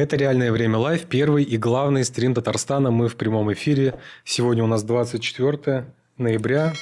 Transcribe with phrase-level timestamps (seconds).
[0.00, 2.90] Это «Реальное время live», первый и главный стрим Татарстана.
[2.90, 3.96] Мы в прямом эфире.
[4.24, 5.84] Сегодня у нас 24
[6.16, 6.72] ноября.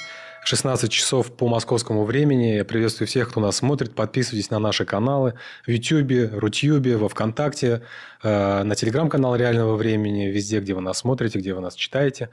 [0.43, 2.55] 16 часов по московскому времени.
[2.55, 3.93] Я приветствую всех, кто нас смотрит.
[3.93, 5.33] Подписывайтесь на наши каналы
[5.65, 7.81] в YouTube, Рутюбе, во Вконтакте,
[8.23, 12.29] э, на телеграм-канал Реального времени, везде, где вы нас смотрите, где вы нас читаете.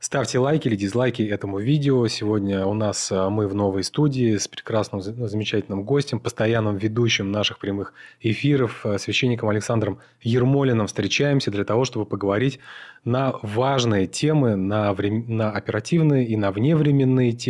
[0.00, 2.08] Ставьте лайки или дизлайки этому видео.
[2.08, 7.58] Сегодня у нас э, мы в новой студии с прекрасным, замечательным гостем, постоянным ведущим наших
[7.58, 7.92] прямых
[8.22, 10.86] эфиров, э, священником Александром Ермолиным.
[10.86, 12.60] Встречаемся для того, чтобы поговорить
[13.04, 15.24] на важные темы, на, врем...
[15.28, 17.49] на оперативные и на вневременные темы,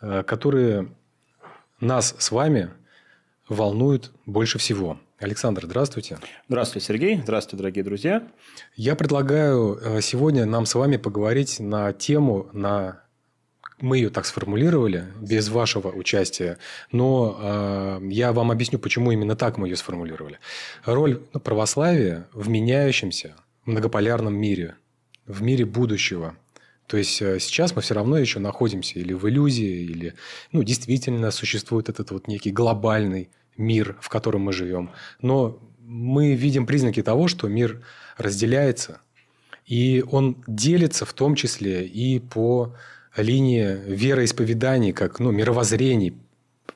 [0.00, 0.92] э, которые
[1.80, 2.70] нас с вами
[3.48, 4.98] волнуют больше всего.
[5.18, 6.18] Александр, здравствуйте.
[6.48, 7.20] Здравствуйте, Сергей.
[7.22, 8.26] Здравствуйте, дорогие друзья.
[8.74, 13.02] Я предлагаю э, сегодня нам с вами поговорить на тему, на
[13.82, 16.58] мы ее так сформулировали, без вашего участия,
[16.92, 20.38] но э, я вам объясню, почему именно так мы ее сформулировали.
[20.84, 23.34] Роль православия в меняющемся,
[23.64, 24.76] многополярном мире,
[25.26, 26.36] в мире будущего.
[26.92, 30.12] То есть э, сейчас мы все равно еще находимся или в иллюзии, или
[30.52, 34.90] ну, действительно существует этот вот некий глобальный мир, в котором мы живем.
[35.22, 37.82] Но мы видим признаки того, что мир
[38.18, 39.00] разделяется,
[39.64, 42.74] и он делится в том числе и по
[43.16, 46.12] линии вероисповеданий, как ну, мировоззрений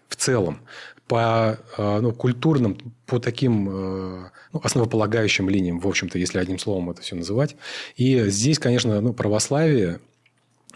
[0.08, 0.62] в целом
[1.06, 6.90] по э, ну, культурным, по таким э, ну, основополагающим линиям, в общем-то, если одним словом
[6.90, 7.56] это все называть.
[7.96, 10.00] И здесь, конечно, ну, православие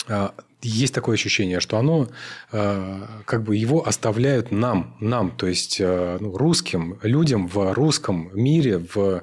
[0.08, 0.28] э,
[0.62, 2.08] есть такое ощущение, что оно
[2.50, 9.22] как бы его оставляют нам, нам, то есть ну, русским людям в русском мире, в,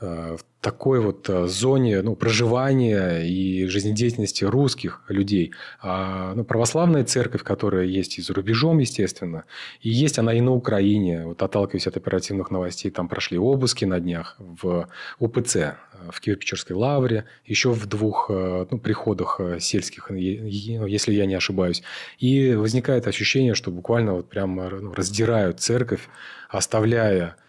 [0.00, 5.52] в такой вот э, зоне ну, проживания и жизнедеятельности русских людей.
[5.82, 9.44] А, ну, православная церковь, которая есть и за рубежом, естественно,
[9.82, 11.26] и есть она и на Украине.
[11.26, 15.74] Вот отталкиваясь от оперативных новостей, там прошли обыски на днях в УПЦ, э,
[16.10, 21.82] в Киево-Печерской лавре, еще в двух э, ну, приходах сельских, ну, если я не ошибаюсь.
[22.18, 26.08] И возникает ощущение, что буквально вот прямо ну, раздирают церковь,
[26.48, 27.43] оставляя Э,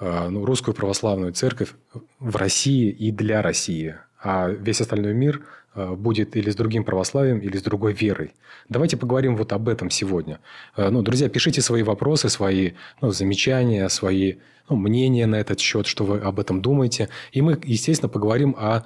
[0.00, 1.74] ну, русскую православную церковь
[2.18, 3.96] в России и для России.
[4.24, 5.42] А весь остальной мир
[5.74, 8.32] э, будет или с другим православием, или с другой верой.
[8.70, 10.40] Давайте поговорим вот об этом сегодня.
[10.76, 12.72] Э, ну, друзья, пишите свои вопросы, свои
[13.02, 14.36] ну, замечания, свои
[14.70, 17.10] ну, мнения на этот счет, что вы об этом думаете.
[17.32, 18.84] И мы, естественно, поговорим о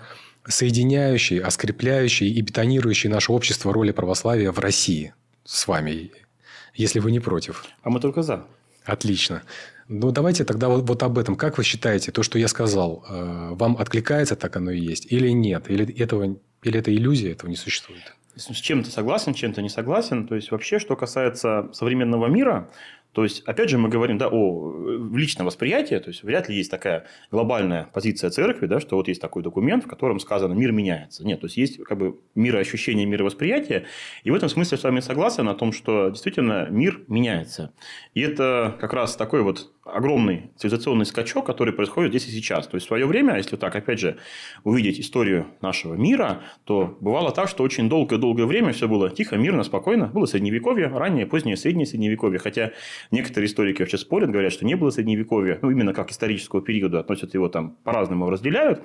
[0.48, 5.14] соединяющей, о скрепляющей и бетонирующей наше общество роли православия в России
[5.44, 6.10] с вами,
[6.74, 7.64] если вы не против.
[7.82, 8.44] А мы только за.
[8.84, 9.42] Отлично.
[9.88, 11.34] Ну, давайте тогда вот, вот об этом.
[11.34, 15.10] Как вы считаете, то, что я сказал, э, вам откликается, так оно и есть?
[15.10, 15.70] Или нет?
[15.70, 18.14] Или, этого, или это иллюзия, этого не существует?
[18.36, 20.28] С чем-то согласен, чем-то не согласен.
[20.28, 22.70] То есть, вообще, что касается современного мира,
[23.12, 26.70] то есть, опять же, мы говорим да, о личном восприятии, то есть, вряд ли есть
[26.70, 31.24] такая глобальная позиция церкви, да, что вот есть такой документ, в котором сказано «мир меняется».
[31.24, 33.86] Нет, то есть, есть как бы мироощущение, мировосприятие,
[34.22, 37.72] и в этом смысле с вами согласен о том, что действительно мир меняется.
[38.14, 42.66] И это как раз такой вот огромный цивилизационный скачок, который происходит здесь и сейчас.
[42.66, 44.18] То есть, в свое время, если так, опять же,
[44.64, 49.62] увидеть историю нашего мира, то бывало так, что очень долгое-долгое время все было тихо, мирно,
[49.62, 50.06] спокойно.
[50.06, 52.38] Было средневековье, раннее, позднее, среднее средневековье.
[52.38, 52.72] Хотя
[53.10, 55.58] некоторые историки вообще спорят, говорят, что не было средневековья.
[55.62, 58.82] Ну, именно как исторического периода относят его там по-разному разделяют.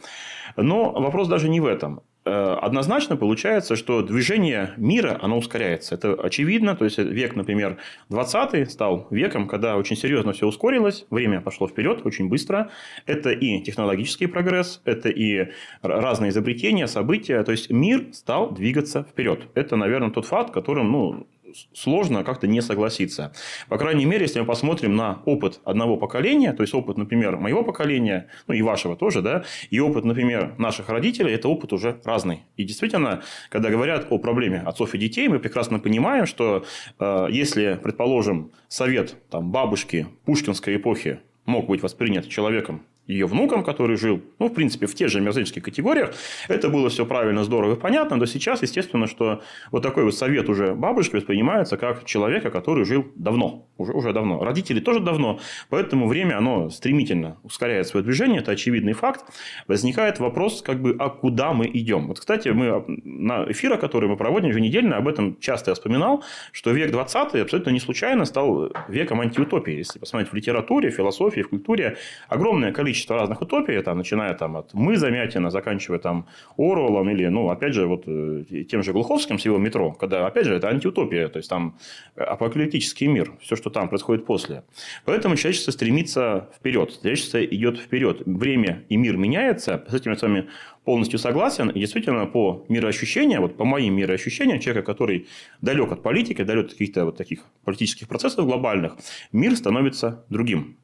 [0.58, 2.02] Но вопрос даже не в этом.
[2.26, 5.96] Э, однозначно получается, что движение мира, оно ускоряется.
[5.96, 6.76] Это очевидно.
[6.76, 7.78] То есть, век, например,
[8.10, 12.70] 20 стал веком, когда очень серьезно все ускорилось, время пошло вперед очень быстро.
[13.06, 15.50] Это и технологический прогресс, это и
[15.82, 17.44] разные изобретения, события.
[17.44, 19.48] То есть, мир стал двигаться вперед.
[19.54, 21.28] Это, наверное, тот факт, которым ну,
[21.74, 23.34] сложно как-то не согласиться.
[23.70, 27.64] По крайней мере, если мы посмотрим на опыт одного поколения, то есть опыт, например, моего
[27.64, 32.44] поколения, ну и вашего тоже, да, и опыт, например, наших родителей, это опыт уже разный.
[32.58, 36.66] И действительно, когда говорят о проблеме отцов и детей, мы прекрасно понимаем, что
[37.00, 43.98] э, если, предположим, совет там, бабушки пушкинской эпохи мог быть воспринят человеком ее внуком, который
[43.98, 46.14] жил, ну, в принципе, в тех же мирзельских категориях.
[46.48, 48.16] Это было все правильно, здорово и понятно.
[48.16, 49.42] Но сейчас, естественно, что
[49.72, 53.68] вот такой вот совет уже бабушки воспринимается как человека, который жил давно.
[53.78, 54.44] Уже, уже давно.
[54.44, 55.40] Родители тоже давно.
[55.70, 58.40] Поэтому время, оно стремительно ускоряет свое движение.
[58.40, 59.26] Это очевидный факт.
[59.68, 62.08] Возникает вопрос, как бы, а куда мы идем?
[62.08, 66.72] Вот, кстати, мы на эфирах, которые мы проводим еженедельно, об этом часто я вспоминал, что
[66.72, 69.74] век 20 абсолютно не случайно стал веком антиутопии.
[69.74, 71.98] Если посмотреть в литературе, в философии, в культуре,
[72.30, 77.28] огромное количество количество разных утопий, там, начиная там, от «Мы» Замятина, заканчивая там Оруэллом или,
[77.28, 80.68] ну, опять же, вот э, тем же Глуховским с его метро, когда, опять же, это
[80.68, 81.76] антиутопия, то есть там
[82.16, 84.64] апокалиптический мир, все, что там происходит после.
[85.06, 88.22] Поэтому человечество стремится вперед, человечество идет вперед.
[88.26, 90.48] Время и мир меняется, с этим я с вами
[90.86, 91.70] полностью согласен.
[91.70, 95.28] И действительно, по мироощущениям, вот по моим мироощущениям, человека, который
[95.62, 98.98] далек от политики, далек от каких-то вот таких политических процессов глобальных,
[99.32, 100.78] мир становится другим.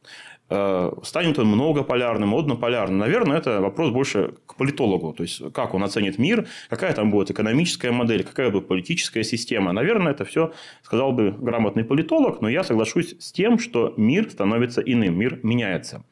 [0.52, 2.98] Э, станет он многополярным, однополярным.
[2.98, 5.14] Наверное, это вопрос больше к политологу.
[5.14, 9.74] То есть, как он оценит мир, какая там будет экономическая модель, какая будет политическая система.
[9.74, 10.52] Наверное, это все
[10.82, 16.04] сказал бы грамотный политолог, но я соглашусь с тем, что мир становится иным, мир меняется.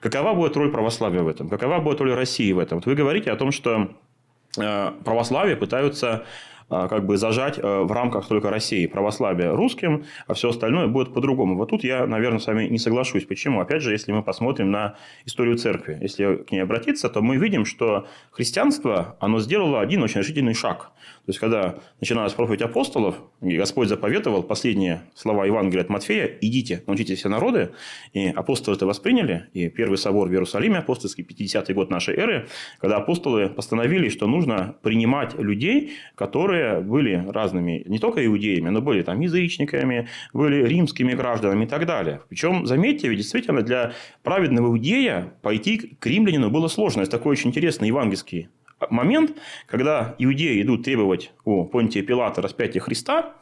[0.00, 1.50] Какова будет роль православия в этом?
[1.50, 2.78] Какова будет роль России в этом?
[2.78, 3.90] Вот вы говорите о том, что
[4.56, 6.24] э, православие пытаются
[6.88, 11.56] как бы зажать э, в рамках только России православие русским, а все остальное будет по-другому.
[11.56, 13.24] Вот тут я, наверное, с вами не соглашусь.
[13.24, 13.60] Почему?
[13.60, 14.96] Опять же, если мы посмотрим на
[15.26, 20.20] историю церкви, если к ней обратиться, то мы видим, что христианство, оно сделало один очень
[20.20, 20.90] решительный шаг.
[21.24, 27.14] То есть, когда начиналась проповедь апостолов, Господь заповедовал последние слова Евангелия от Матфея «Идите, научите
[27.14, 27.70] все народы».
[28.12, 29.46] И апостолы это восприняли.
[29.52, 32.48] И первый собор в Иерусалиме, апостольский, 50-й год нашей эры,
[32.80, 39.02] когда апостолы постановили, что нужно принимать людей, которые были разными, не только иудеями, но были
[39.02, 42.20] там язычниками, были римскими гражданами и так далее.
[42.28, 43.92] Причем, заметьте, ведь действительно для
[44.24, 47.02] праведного иудея пойти к римлянину было сложно.
[47.02, 48.48] Это такой очень интересный евангельский
[48.90, 49.36] момент,
[49.66, 53.34] когда иудеи идут требовать у Понтия Пилата распятия Христа,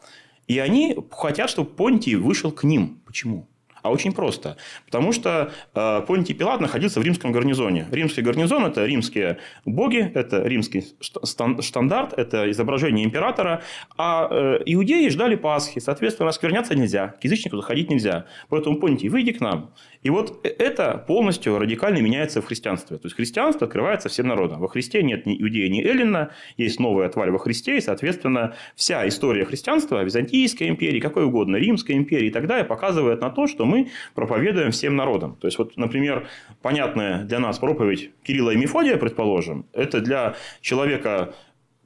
[0.47, 3.01] и они хотят, чтобы Понтий вышел к ним.
[3.07, 3.47] Почему?
[3.83, 4.57] А очень просто.
[4.85, 7.87] Потому что э, Понтий Пилат находился в римском гарнизоне.
[7.91, 13.63] Римский гарнизон– это римские боги, это римский стандарт, это изображение императора.
[13.97, 15.79] А э, иудеи ждали Пасхи.
[15.79, 18.27] Соответственно, оскверняться нельзя, к язычнику заходить нельзя.
[18.49, 19.73] Поэтому Понтий, выйди к нам.
[20.03, 22.97] И вот это полностью радикально меняется в христианстве.
[22.97, 24.61] То есть, христианство открывается всем народам.
[24.61, 26.31] Во Христе нет ни иудея, ни эллина.
[26.57, 27.77] Есть новая тварь во Христе.
[27.77, 33.21] И, соответственно, вся история христианства, Византийской империи, какой угодно, Римской империи и так далее, показывает
[33.21, 35.37] на то, что мы проповедуем всем народам.
[35.37, 36.27] То есть, вот, например,
[36.63, 41.35] понятная для нас проповедь Кирилла и Мефодия, предположим, это для человека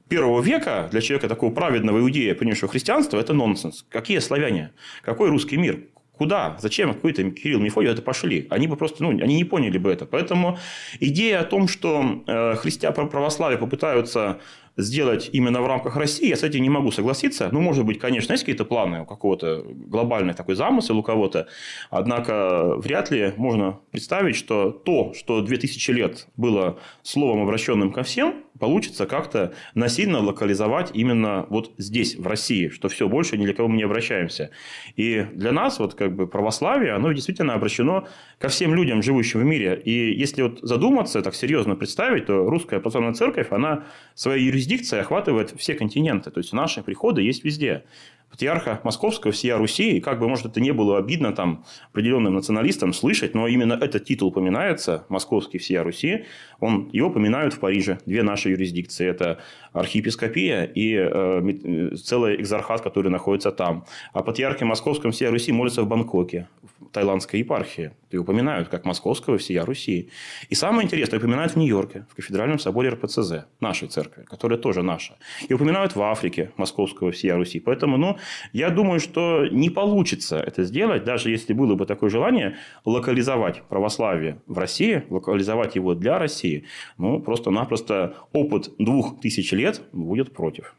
[0.07, 3.85] первого века, для человека такого праведного иудея, принявшего христианство, это нонсенс.
[3.89, 4.71] Какие славяне?
[5.01, 5.79] Какой русский мир?
[6.17, 6.57] Куда?
[6.59, 8.47] Зачем какой-то Кирилл Мефодий это пошли?
[8.49, 10.05] Они бы просто, ну, они не поняли бы это.
[10.05, 10.57] Поэтому
[10.99, 14.39] идея о том, что э, христиане православие попытаются
[14.77, 17.49] сделать именно в рамках России, я с этим не могу согласиться.
[17.51, 21.47] Ну, может быть, конечно, есть какие-то планы у какого-то глобальный такой замысел у кого-то,
[21.89, 28.43] однако вряд ли можно представить, что то, что 2000 лет было словом, обращенным ко всем,
[28.59, 33.67] получится как-то насильно локализовать именно вот здесь, в России, что все, больше ни для кого
[33.67, 34.51] мы не обращаемся.
[34.95, 38.07] И для нас вот как бы православие, оно действительно обращено
[38.39, 39.81] ко всем людям, живущим в мире.
[39.83, 43.83] И если вот задуматься, так серьезно представить, то русская православная церковь, она
[44.13, 44.64] своей юрисдикцией
[45.01, 46.31] охватывает все континенты.
[46.31, 47.83] То есть наши приходы есть везде
[48.29, 52.91] патриарха Московского всея Руси, и как бы, может, это не было обидно там определенным националистам
[52.91, 56.25] слышать, но именно этот титул упоминается, Московский всея Руси,
[56.59, 59.39] он, его упоминают в Париже, две наши юрисдикции, это
[59.75, 63.85] архиепископия и э, целый экзархат, который находится там.
[64.13, 66.47] А патриархе Московском всея Руси молятся в Бангкоке,
[66.79, 70.09] в тайландской епархии, и упоминают как Московского всея Руси.
[70.49, 75.15] И самое интересное, упоминают в Нью-Йорке, в кафедральном соборе РПЦЗ, нашей церкви, которая тоже наша.
[75.49, 77.59] И упоминают в Африке Московского всея Руси.
[77.59, 78.17] Поэтому, ну,
[78.53, 82.55] я думаю, что не получится это сделать, даже если было бы такое желание
[82.85, 86.63] локализовать православие в России, локализовать его для России.
[86.97, 90.75] Ну, просто-напросто опыт двух тысяч лет будет против.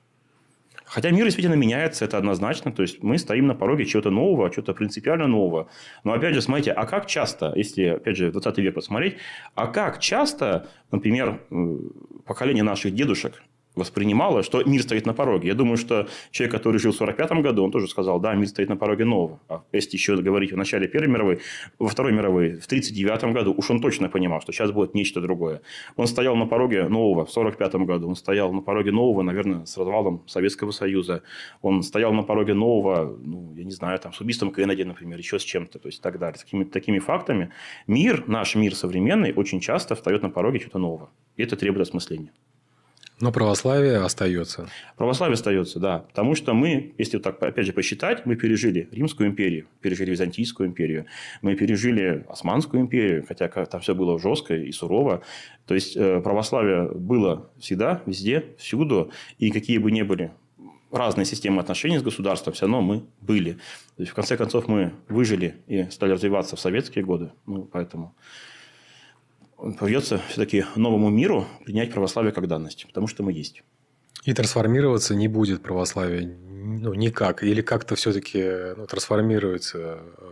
[0.87, 2.73] Хотя мир действительно меняется, это однозначно.
[2.73, 5.69] То есть, мы стоим на пороге чего-то нового, чего-то принципиально нового.
[6.05, 9.17] Но, опять же, смотрите, а как часто, если, опять же, 20 век посмотреть,
[9.55, 11.41] а как часто, например,
[12.25, 13.43] поколение наших дедушек
[13.77, 15.49] воспринимало, что мир стоит на пороге.
[15.49, 18.69] Я думаю, что человек, который жил в 45 году, он тоже сказал, да, мир стоит
[18.69, 19.39] на пороге нового.
[19.49, 21.41] А если еще говорить в начале Первой мировой,
[21.79, 25.61] во Второй мировой, в 39 году, уж он точно понимал, что сейчас будет нечто другое.
[25.97, 29.77] Он стоял на пороге нового в 45 году, он стоял на пороге нового, наверное, с
[29.77, 31.23] развалом Советского Союза.
[31.61, 35.39] Он стоял на пороге нового, ну, я не знаю, там, с убийством Кеннеди, например, еще
[35.39, 36.39] с чем-то, то есть так далее.
[36.39, 37.51] Такими, такими фактами
[37.87, 41.11] мир, наш мир современный, очень часто встает на пороге чего-то нового.
[41.37, 42.33] И это требует осмысления.
[43.19, 44.69] Но православие остается.
[44.97, 46.01] Православие остается, да.
[46.01, 51.07] Потому что мы, если так опять же посчитать, мы пережили Римскую империю, пережили Византийскую империю,
[51.41, 55.23] мы пережили Османскую империю, хотя там все было жестко и сурово.
[55.67, 59.11] То есть э, православие было всегда, везде, всюду.
[59.39, 60.33] И какие бы ни были
[60.91, 63.53] разные системы отношений с государством, все равно мы были.
[63.97, 67.33] То есть, в конце концов, мы выжили и стали развиваться в советские годы.
[67.47, 68.15] Ну, поэтому
[69.79, 73.63] Придется все-таки новому миру принять православие как данность, потому что мы есть.
[74.25, 77.43] И трансформироваться не будет православие ну, никак.
[77.43, 80.29] Или как-то все-таки ну, трансформируется э,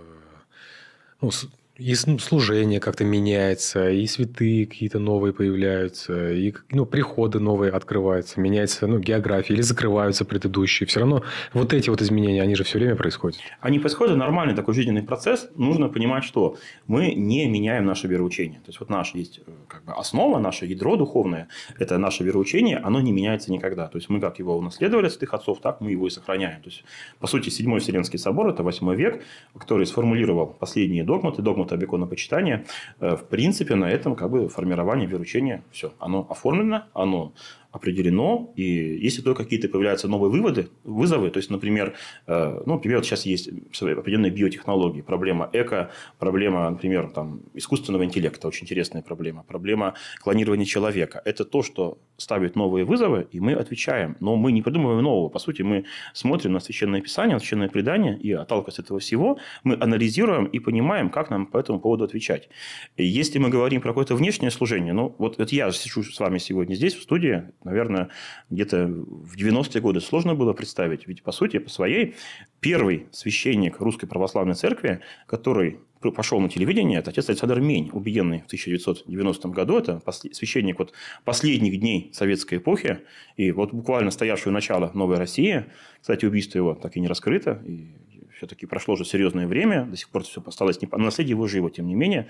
[1.20, 1.30] ну,
[1.76, 8.86] и служение как-то меняется, и святые какие-то новые появляются, и ну, приходы новые открываются, меняется
[8.86, 10.86] ну, география, или закрываются предыдущие.
[10.86, 13.40] Все равно вот эти вот изменения, они же все время происходят.
[13.60, 15.48] Они происходят, нормальный такой жизненный процесс.
[15.56, 18.60] Нужно понимать, что мы не меняем наше вероучение.
[18.60, 22.76] То есть, вот наше есть э, как бы основа, наше ядро духовное, это наше вероучение,
[22.78, 23.88] оно не меняется никогда.
[23.88, 26.62] То есть, мы как его унаследовали от святых отцов, так мы его и сохраняем.
[26.62, 26.84] То есть,
[27.18, 29.24] по сути, Седьмой Вселенский собор, это восьмой век,
[29.58, 32.64] который сформулировал последние догматы, догматы догмата беконопочитания,
[33.00, 35.92] э, в принципе, на этом как бы формирование веручения все.
[35.98, 37.32] Оно оформлено, оно
[37.74, 41.94] определено, и если только какие-то появляются новые выводы, вызовы, то есть, например,
[42.26, 43.48] э, ну, например, вот сейчас есть
[43.80, 45.90] определенные биотехнологии, проблема эко,
[46.20, 51.20] проблема, например, там, искусственного интеллекта, очень интересная проблема, проблема клонирования человека.
[51.24, 54.16] Это то, что ставит новые вызовы, и мы отвечаем.
[54.20, 55.28] Но мы не придумываем нового.
[55.28, 59.38] По сути, мы смотрим на Священное Писание, на Священное Предание, и отталкиваясь от этого всего,
[59.64, 62.48] мы анализируем и понимаем, как нам по этому поводу отвечать.
[62.96, 66.38] И если мы говорим про какое-то внешнее служение, ну, вот, вот я сижу с вами
[66.38, 68.10] сегодня здесь, в студии, наверное,
[68.50, 71.06] где-то в 90-е годы сложно было представить.
[71.06, 72.14] Ведь, по сути, по своей,
[72.60, 75.80] первый священник Русской Православной Церкви, который
[76.10, 79.78] пошел на телевидение, это отец Александр Мень, убиенный в 1990 году.
[79.78, 80.02] Это
[80.32, 80.92] священник вот
[81.24, 83.00] последних дней советской эпохи.
[83.36, 85.64] И вот буквально стоявший у начала Новой России.
[86.00, 87.62] Кстати, убийство его так и не раскрыто.
[87.66, 87.94] И
[88.36, 90.88] все-таки прошло уже серьезное время, до сих пор все осталось не...
[90.90, 92.28] Но наследие его живо, тем не менее.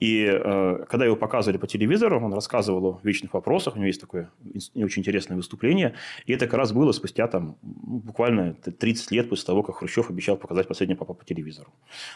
[0.00, 4.00] И э, когда его показывали по телевизору, он рассказывал о вечных вопросах, у него есть
[4.00, 4.30] такое
[4.74, 5.94] очень интересное выступление,
[6.26, 10.36] и это как раз было спустя там, буквально 30 лет после того, как Хрущев обещал
[10.36, 11.72] показать последний папа по телевизору.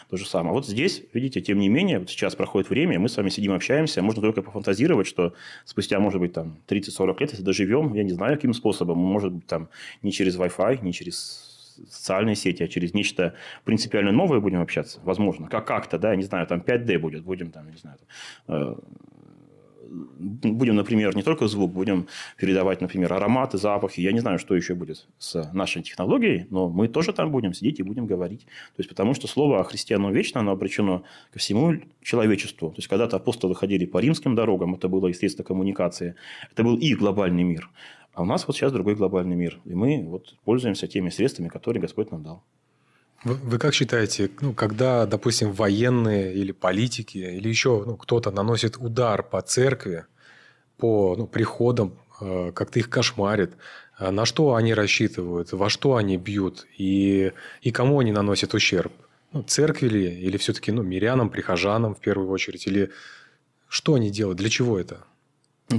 [0.09, 0.53] То же самое.
[0.53, 4.01] Вот здесь, видите, тем не менее, вот сейчас проходит время, мы с вами сидим, общаемся,
[4.01, 5.33] можно только пофантазировать, что
[5.65, 9.47] спустя, может быть, там 30-40 лет, если доживем, я не знаю, каким способом, может быть,
[9.47, 9.69] там
[10.01, 11.50] не через Wi-Fi, не через
[11.89, 16.47] социальные сети, а через нечто принципиально новое будем общаться, возможно, как как-то, да, не знаю,
[16.47, 17.97] там 5D будет, будем там, не знаю,
[18.47, 18.75] э,
[19.91, 24.01] будем, например, не только звук, будем передавать, например, ароматы, запахи.
[24.01, 27.79] Я не знаю, что еще будет с нашей технологией, но мы тоже там будем сидеть
[27.79, 28.41] и будем говорить.
[28.41, 32.69] То есть, потому что слово о христиану вечно, оно обречено ко всему человечеству.
[32.69, 36.15] То есть, когда-то апостолы ходили по римским дорогам, это было и средство коммуникации,
[36.51, 37.69] это был их глобальный мир.
[38.13, 39.59] А у нас вот сейчас другой глобальный мир.
[39.65, 42.43] И мы вот пользуемся теми средствами, которые Господь нам дал.
[43.23, 48.77] Вы, вы как считаете, ну, когда, допустим, военные или политики, или еще ну, кто-то наносит
[48.77, 50.05] удар по церкви,
[50.77, 53.51] по ну, приходам, э, как-то их кошмарит,
[53.99, 58.91] э, на что они рассчитывают, во что они бьют и, и кому они наносят ущерб?
[59.33, 62.91] Ну, церкви ли, или все-таки ну, мирянам, прихожанам в первую очередь, или
[63.69, 65.05] что они делают, для чего это?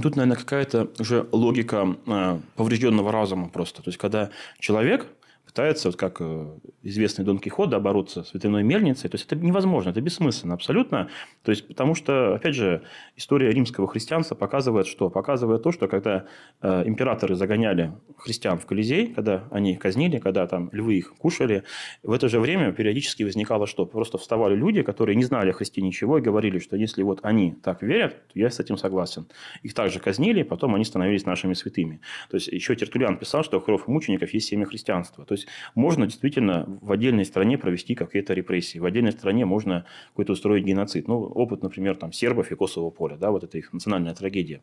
[0.01, 3.81] Тут, наверное, какая-то уже логика э, поврежденного разума просто.
[3.81, 5.07] То есть, когда человек
[5.53, 6.47] пытается, вот как э,
[6.81, 9.07] известный Дон Кихот, да, бороться с ветряной мельницей.
[9.07, 11.09] То есть, это невозможно, это бессмысленно абсолютно.
[11.43, 12.81] То есть, потому что, опять же,
[13.15, 15.11] история римского христианства показывает что?
[15.11, 16.25] Показывает то, что когда
[16.61, 21.63] э, императоры загоняли христиан в Колизей, когда они казнили, когда там львы их кушали,
[22.01, 23.85] в это же время периодически возникало что?
[23.85, 27.51] Просто вставали люди, которые не знали о Христе ничего и говорили, что если вот они
[27.51, 29.27] так верят, то я с этим согласен.
[29.61, 32.01] Их также казнили, потом они становились нашими святыми.
[32.31, 35.25] То есть, еще Тертулиан писал, что кровь мучеников есть семя христианства.
[35.25, 39.85] То есть, есть можно действительно в отдельной стране провести какие-то репрессии, в отдельной стране можно
[40.09, 41.07] какой-то устроить геноцид.
[41.07, 44.61] Ну, опыт, например, там, сербов и Косово поля, да, вот это их национальная трагедия.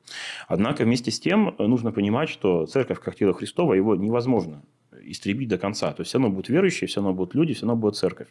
[0.49, 4.63] Однако вместе с тем нужно понимать, что церковь как тело Христова, его невозможно
[5.05, 5.93] истребить до конца.
[5.93, 8.29] То есть, все равно будут верующие, все равно будут люди, все равно будет церковь.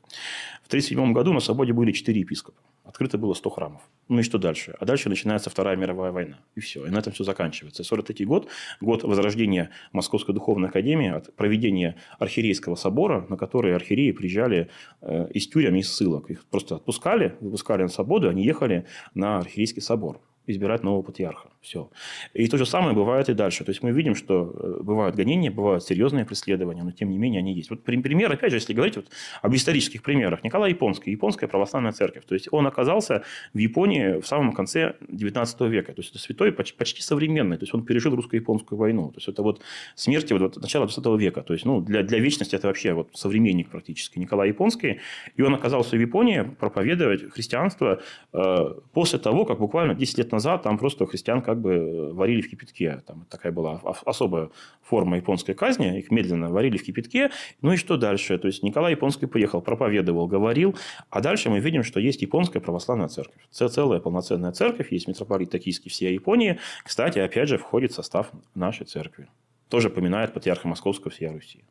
[0.64, 2.60] В 1937 году на свободе были четыре епископа.
[2.90, 3.82] Открыто было 100 храмов.
[4.08, 4.76] Ну и что дальше?
[4.80, 6.40] А дальше начинается Вторая мировая война.
[6.56, 6.88] И все.
[6.88, 7.84] И на этом все заканчивается.
[7.84, 8.48] 43 год,
[8.82, 14.70] год возрождения Московской духовной академии, от проведения архиерейского собора, на который архиереи приезжали
[15.02, 16.32] э, из тюрем, из ссылок.
[16.32, 20.20] Их просто отпускали, выпускали на свободу, они ехали на архиерейский собор
[20.50, 21.50] избирать нового патриарха.
[21.62, 21.90] Все.
[22.34, 23.66] И то же самое бывает и дальше.
[23.66, 27.40] То есть мы видим, что э, бывают гонения, бывают серьезные преследования, но тем не менее
[27.40, 27.70] они есть.
[27.70, 29.08] Вот пример, опять же, если говорить вот
[29.42, 30.44] об исторических примерах.
[30.44, 32.26] Николай Японский, Японская православная церковь.
[32.26, 35.94] То есть он оказался в Японии в самом конце 19 века.
[35.94, 37.58] То есть это святой почти, почти современный.
[37.58, 39.10] То есть он пережил русско-японскую войну.
[39.10, 39.62] То есть это вот
[39.96, 41.42] смерти вот, вот начала 20 века.
[41.42, 45.02] То есть ну, для, для вечности это вообще вот современник практически Николай Японский.
[45.36, 48.02] И он оказался в Японии проповедовать христианство
[48.32, 52.42] э, после того, как буквально 10 лет назад назад там просто христиан как бы варили
[52.42, 53.02] в кипятке.
[53.06, 54.50] Там такая была особая
[54.82, 56.00] форма японской казни.
[56.00, 57.30] Их медленно варили в кипятке.
[57.62, 58.38] Ну и что дальше?
[58.38, 60.76] То есть Николай Японский приехал, проповедовал, говорил.
[61.10, 63.42] А дальше мы видим, что есть японская православная церковь.
[63.52, 64.92] Целая полноценная церковь.
[64.92, 66.60] Есть митрополит Токийский всей Японии.
[66.84, 69.28] Кстати, опять же, входит в состав нашей церкви.
[69.68, 71.64] Тоже поминает патриарха Московского всей Руси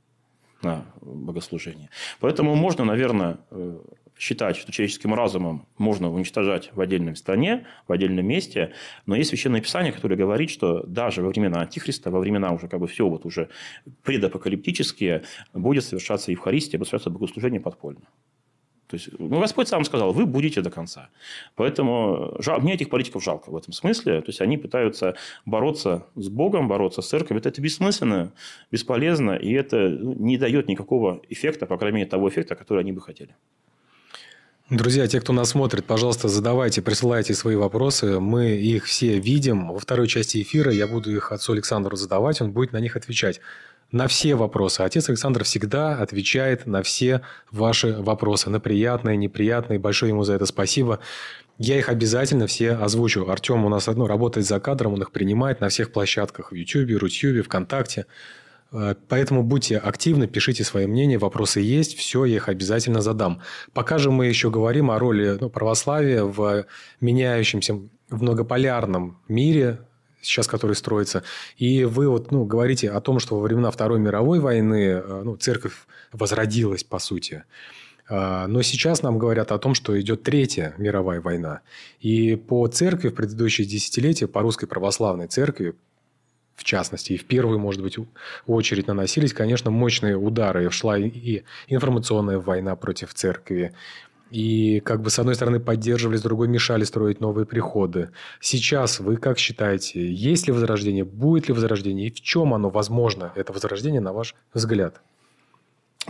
[0.63, 1.89] на богослужение.
[2.21, 3.79] Поэтому можно, наверное, э,
[4.19, 8.73] считать, что человеческим разумом можно уничтожать в отдельной стране, в отдельном месте,
[9.07, 12.81] но есть священное писание, которое говорит, что даже во времена Антихриста, во времена уже как
[12.81, 13.49] бы все вот уже
[14.03, 15.23] предапокалиптические,
[15.55, 18.09] будет совершаться Евхаристия, будет совершаться богослужение подпольно.
[18.89, 21.11] То есть, ну, Господь сам сказал, вы будете до конца.
[21.57, 24.23] Поэтому жал, мне этих политиков жалко в этом смысле.
[24.23, 27.41] То есть, они пытаются бороться с Богом, бороться с церковью.
[27.41, 28.33] Это, это бессмысленно,
[28.73, 33.03] бесполезно, и это не дает никакого эффекта, по крайней мере, того эффекта, который они бы
[33.03, 33.37] хотели.
[34.71, 38.21] Друзья, те, кто нас смотрит, пожалуйста, задавайте, присылайте свои вопросы.
[38.21, 39.73] Мы их все видим.
[39.73, 43.41] Во второй части эфира я буду их отцу Александру задавать, он будет на них отвечать
[43.93, 44.83] на все вопросы.
[44.83, 48.51] Отец Александр всегда отвечает на все ваши вопросы.
[48.51, 49.79] На приятные, неприятные.
[49.79, 50.99] Большое ему за это спасибо.
[51.57, 53.27] Я их обязательно все озвучу.
[53.27, 56.53] Артем у нас одно работает за кадром, он их принимает на всех площадках.
[56.53, 58.05] В YouTube, Рутюбе, ВКонтакте.
[58.73, 63.41] Э, поэтому будьте активны, пишите свои мнения, вопросы есть, все, я их обязательно задам.
[63.73, 66.67] Пока же мы еще говорим о роли ну, православия в
[67.01, 67.75] меняющемся,
[68.11, 69.81] в многополярном мире,
[70.21, 71.23] сейчас который строится.
[71.57, 75.37] И вы вот, ну, говорите о том, что во времена Второй мировой войны э, ну,
[75.37, 75.75] церковь
[76.13, 77.45] возродилась, по сути.
[78.09, 81.61] Э, но сейчас нам говорят о том, что идет Третья мировая война.
[82.01, 85.75] И по церкви в предыдущие десятилетия, по русской православной церкви,
[86.59, 87.97] в частности, и в первую, может быть,
[88.47, 90.69] очередь наносились, конечно, мощные удары.
[90.71, 93.73] Шла и информационная война против церкви,
[94.31, 98.11] и как бы с одной стороны поддерживали, с другой мешали строить новые приходы.
[98.41, 103.33] Сейчас вы как считаете, есть ли возрождение, будет ли возрождение и в чем оно возможно,
[103.37, 105.01] это возрождение, на ваш взгляд?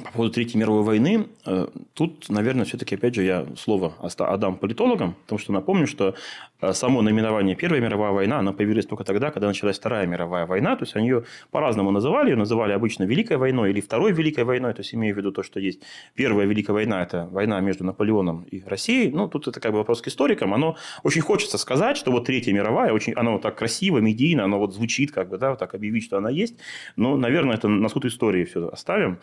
[0.05, 5.14] По поводу Третьей мировой войны, э, тут, наверное, все-таки, опять же, я слово отдам политологам,
[5.23, 6.14] потому что напомню, что
[6.61, 10.76] э, само наименование Первая мировая война, она появилась только тогда, когда началась Вторая мировая война,
[10.76, 14.73] то есть они ее по-разному называли, ее называли обычно Великой войной или Второй Великой войной,
[14.73, 15.81] то есть имею в виду то, что есть
[16.14, 20.00] Первая Великая война, это война между Наполеоном и Россией, ну, тут это как бы вопрос
[20.00, 23.99] к историкам, оно очень хочется сказать, что вот Третья мировая, очень, она вот так красиво,
[23.99, 26.57] медийно, она вот звучит, как бы, да, вот так объявить, что она есть,
[26.97, 29.18] но, наверное, это на суд истории все оставим.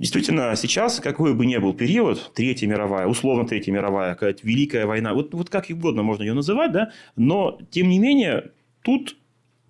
[0.00, 5.12] Действительно, сейчас, какой бы ни был период, Третья мировая, условно Третья мировая, какая-то Великая война,
[5.12, 9.18] вот, вот как угодно можно ее называть, да, но, тем не менее, тут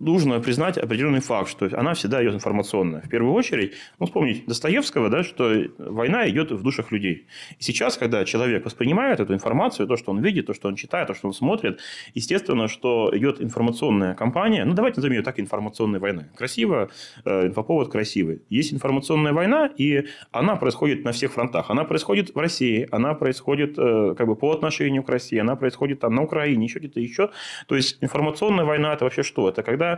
[0.00, 3.02] нужно признать определенный факт, что она всегда идет информационная.
[3.02, 7.26] В первую очередь, ну, вспомнить Достоевского, да, что война идет в душах людей.
[7.58, 11.08] И сейчас, когда человек воспринимает эту информацию, то, что он видит, то, что он читает,
[11.08, 11.80] то, что он смотрит,
[12.14, 16.24] естественно, что идет информационная кампания, ну, давайте назовем ее так, информационной войной.
[16.34, 16.90] Красиво,
[17.24, 18.42] э, инфоповод красивый.
[18.48, 21.70] Есть информационная война, и она происходит на всех фронтах.
[21.70, 26.00] Она происходит в России, она происходит э, как бы по отношению к России, она происходит
[26.00, 27.30] там на Украине, еще где-то еще.
[27.68, 29.48] То есть, информационная война– это вообще что?
[29.48, 29.89] Это когда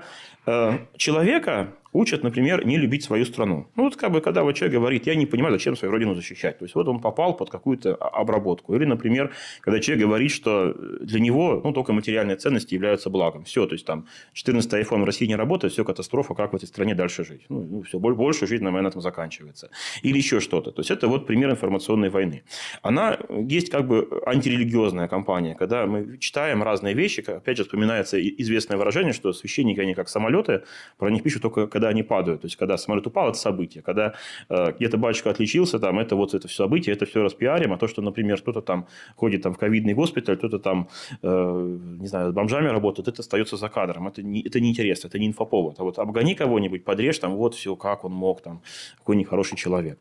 [0.46, 3.66] э, человека учат, например, не любить свою страну.
[3.76, 6.58] Ну, вот как бы, когда вот человек говорит, я не понимаю, зачем свою родину защищать.
[6.58, 8.74] То есть, вот он попал под какую-то обработку.
[8.74, 13.44] Или, например, когда человек говорит, что для него ну, только материальные ценности являются благом.
[13.44, 16.66] Все, то есть, там, 14 iPhone в России не работает, все, катастрофа, как в этой
[16.66, 17.42] стране дальше жить.
[17.48, 19.70] Ну, ну все, больше жизнь, наверное, на этом заканчивается.
[20.02, 20.70] Или еще что-то.
[20.72, 22.44] То есть, это вот пример информационной войны.
[22.82, 28.78] Она есть как бы антирелигиозная кампания, когда мы читаем разные вещи, опять же, вспоминается известное
[28.78, 30.62] выражение, что священники, они как самолеты,
[30.98, 32.42] про них пишут только когда они падают.
[32.42, 33.82] То есть, когда самолет упал, это событие.
[33.82, 34.14] Когда
[34.48, 37.72] э, где-то батюшка отличился, там, это вот это все событие, это все распиарим.
[37.72, 40.88] А то, что, например, кто-то там ходит там, в ковидный госпиталь, кто-то там,
[41.22, 44.08] э, не знаю, с бомжами работает, это остается за кадром.
[44.08, 45.80] Это, не, это неинтересно, это не инфоповод.
[45.80, 48.62] А вот обгони кого-нибудь, подрежь, там, вот все, как он мог, там,
[48.98, 49.98] какой нехороший человек.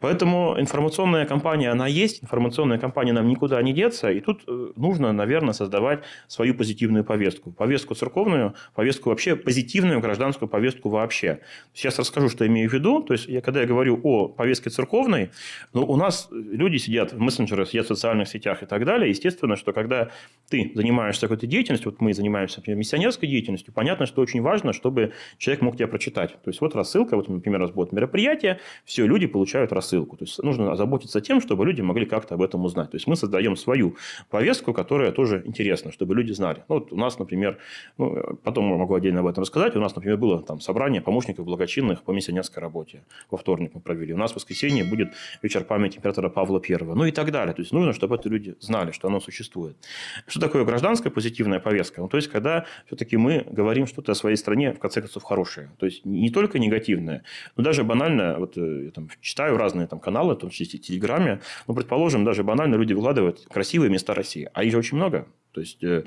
[0.00, 5.12] Поэтому информационная кампания, она есть, информационная кампания нам никуда не деться, и тут э, нужно,
[5.12, 7.52] наверное, создавать свою позитивную повестку.
[7.52, 11.40] Повестку церковную, повестку вообще позитивную, гражданскую повестку вообще вообще.
[11.72, 13.02] Сейчас расскажу, что имею в виду.
[13.02, 15.30] То есть, я, когда я говорю о повестке церковной,
[15.72, 19.08] ну, у нас люди сидят в мессенджерах, сидят в социальных сетях и так далее.
[19.08, 20.10] Естественно, что когда
[20.48, 25.12] ты занимаешься какой-то деятельностью, вот мы занимаемся, например, миссионерской деятельностью, понятно, что очень важно, чтобы
[25.38, 26.32] человек мог тебя прочитать.
[26.42, 30.16] То есть, вот рассылка, вот, например, у нас будет мероприятие, все, люди получают рассылку.
[30.16, 32.90] То есть, нужно озаботиться тем, чтобы люди могли как-то об этом узнать.
[32.90, 33.96] То есть, мы создаем свою
[34.28, 36.64] повестку, которая тоже интересна, чтобы люди знали.
[36.68, 37.58] Ну, вот у нас, например,
[37.96, 42.04] ну, потом могу отдельно об этом рассказать, у нас, например, было там собрание помощников благочинных
[42.04, 43.02] по миссионерской работе.
[43.30, 44.14] Во вторник мы провели.
[44.14, 46.78] У нас в воскресенье будет вечер памяти императора Павла I.
[46.80, 47.52] Ну и так далее.
[47.52, 49.76] То есть нужно, чтобы эти люди знали, что оно существует.
[50.28, 52.00] Что такое гражданская позитивная повестка?
[52.00, 55.70] Ну, то есть, когда все-таки мы говорим что-то о своей стране, в конце концов, хорошее.
[55.78, 57.24] То есть, не только негативное,
[57.56, 60.82] но даже банально, вот э, я там читаю разные там каналы, в том числе в
[60.82, 64.48] Телеграме, ну, предположим, даже банально люди выкладывают красивые места России.
[64.54, 65.26] А их же очень много.
[65.52, 66.04] То есть, э,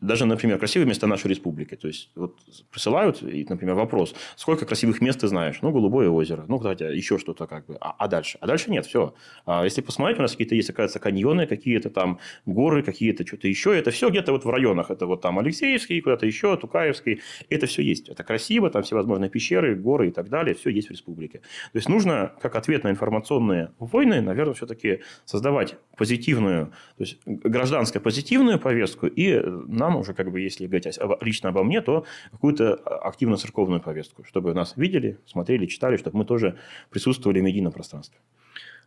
[0.00, 1.74] даже, например, красивые места нашей республики.
[1.74, 2.36] То есть, вот
[2.70, 5.58] присылают, например, вопрос, сколько красивых мест ты знаешь?
[5.60, 7.76] Ну, Голубое озеро, ну, кстати, еще что-то как бы.
[7.80, 8.38] А, а дальше?
[8.40, 9.14] А дальше нет, все.
[9.44, 13.76] А если посмотреть, у нас какие-то есть, оказывается, каньоны, какие-то там горы, какие-то что-то еще.
[13.76, 14.90] Это все где-то вот в районах.
[14.90, 17.20] Это вот там Алексеевский, куда-то еще, Тукаевский.
[17.48, 18.08] Это все есть.
[18.08, 20.54] Это красиво, там всевозможные пещеры, горы и так далее.
[20.54, 21.38] Все есть в республике.
[21.72, 28.00] То есть, нужно, как ответ на информационные войны, наверное, все-таки создавать позитивную, то есть, гражданскую
[28.00, 32.74] позитивную повестку и на нам уже, как бы, если говорить лично обо мне, то какую-то
[32.74, 36.58] активно-церковную повестку, чтобы нас видели, смотрели, читали, чтобы мы тоже
[36.90, 38.18] присутствовали в медийном пространстве.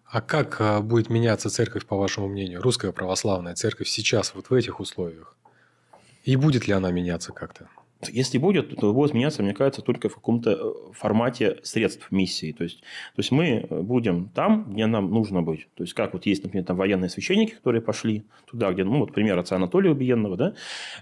[0.06, 4.54] А как а, будет меняться церковь, по вашему мнению, русская православная церковь сейчас, вот в
[4.54, 5.38] этих условиях?
[6.26, 7.70] И будет ли она меняться как-то?
[8.10, 12.52] Если будет, то будет меняться, мне кажется, только в каком-то э, формате средств миссии.
[12.52, 15.68] То есть, то есть мы будем там, где нам нужно быть.
[15.76, 19.14] То есть, как вот есть, например, там военные священники, которые пошли туда, где, ну, вот
[19.14, 20.54] пример отца Анатолия Убиенного, да,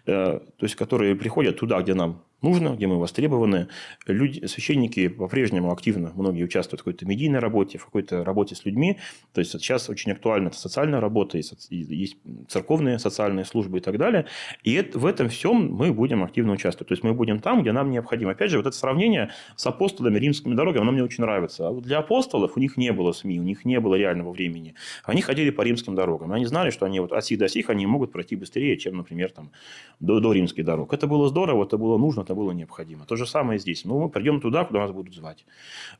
[0.05, 3.67] э, то есть, которые приходят туда, где нам нужно, где мы востребованы.
[4.05, 8.97] Люди, священники по-прежнему активно, многие участвуют в какой-то медийной работе, в какой-то работе с людьми.
[9.33, 14.25] То есть сейчас очень актуальна социальная работа, есть церковные социальные службы и так далее.
[14.63, 16.89] И это, в этом всем мы будем активно участвовать.
[16.89, 18.31] То есть мы будем там, где нам необходимо.
[18.31, 21.67] Опять же, вот это сравнение с апостолами, римскими дорогами, оно мне очень нравится.
[21.67, 24.75] А вот для апостолов у них не было СМИ, у них не было реального времени.
[25.03, 26.31] Они ходили по римским дорогам.
[26.31, 29.31] Они знали, что они вот от сих до сих они могут пройти быстрее, чем, например,
[29.31, 29.51] там,
[29.99, 30.93] до, до римских дорог.
[30.93, 33.05] Это было здорово, это было нужно, это было необходимо.
[33.05, 33.85] То же самое здесь.
[33.85, 35.45] Ну, мы придем туда, куда нас будут звать.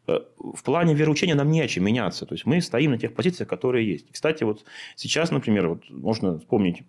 [0.08, 2.26] Э, в плане вероучения нам не о чем меняться.
[2.26, 4.12] То есть, мы стоим на тех позициях, которые есть.
[4.12, 4.64] Кстати, вот
[4.96, 6.84] сейчас, например, вот можно вспомнить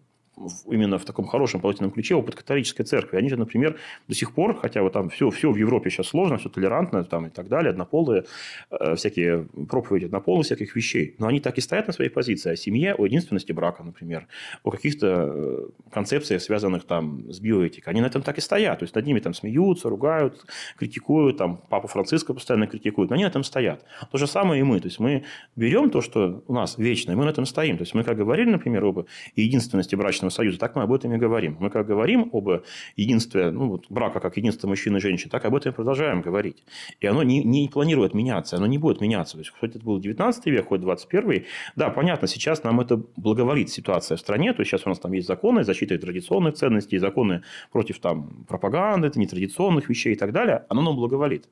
[0.66, 3.16] именно в таком хорошем положительном ключе опыт католической церкви.
[3.16, 6.38] Они же, например, до сих пор, хотя вот там все, все в Европе сейчас сложно,
[6.38, 8.24] все толерантно там и так далее, однополые,
[8.70, 12.57] э, всякие проповеди однополых всяких вещей, но они так и стоят на своей позиции о
[12.57, 14.26] семье, о единственности брака, например,
[14.62, 17.92] о каких-то э, концепциях, связанных там с биоэтикой.
[17.92, 20.44] Они на этом так и стоят, то есть над ними там смеются, ругают,
[20.76, 23.85] критикуют, там Папа Франциска постоянно критикуют, но они на этом стоят.
[24.11, 25.24] То же самое и мы, то есть мы
[25.57, 27.76] берем то, что у нас вечное, мы на этом стоим.
[27.76, 31.12] То есть мы как говорили, например, об единственности брачного Брачного союза, так мы об этом
[31.12, 31.57] и говорим.
[31.61, 32.62] Мы как говорим об
[32.97, 36.64] единстве ну, вот, брака как единство мужчин и женщин, так об этом и продолжаем говорить.
[37.01, 39.35] И оно не, не планирует меняться, оно не будет меняться.
[39.35, 41.45] То есть, хоть это был 19 век, хоть 21
[41.77, 45.12] да, понятно, сейчас нам это благоволит ситуация в стране, то есть сейчас у нас там
[45.12, 50.83] есть законы защиты традиционных ценностей, законы против там, пропаганды, нетрадиционных вещей и так далее, оно
[50.83, 51.49] нам благоволит.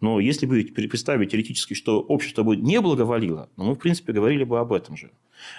[0.00, 4.44] Но если бы представить теоретически, что общество бы не благоволило, ну, мы, в принципе, говорили
[4.44, 5.10] бы об этом же.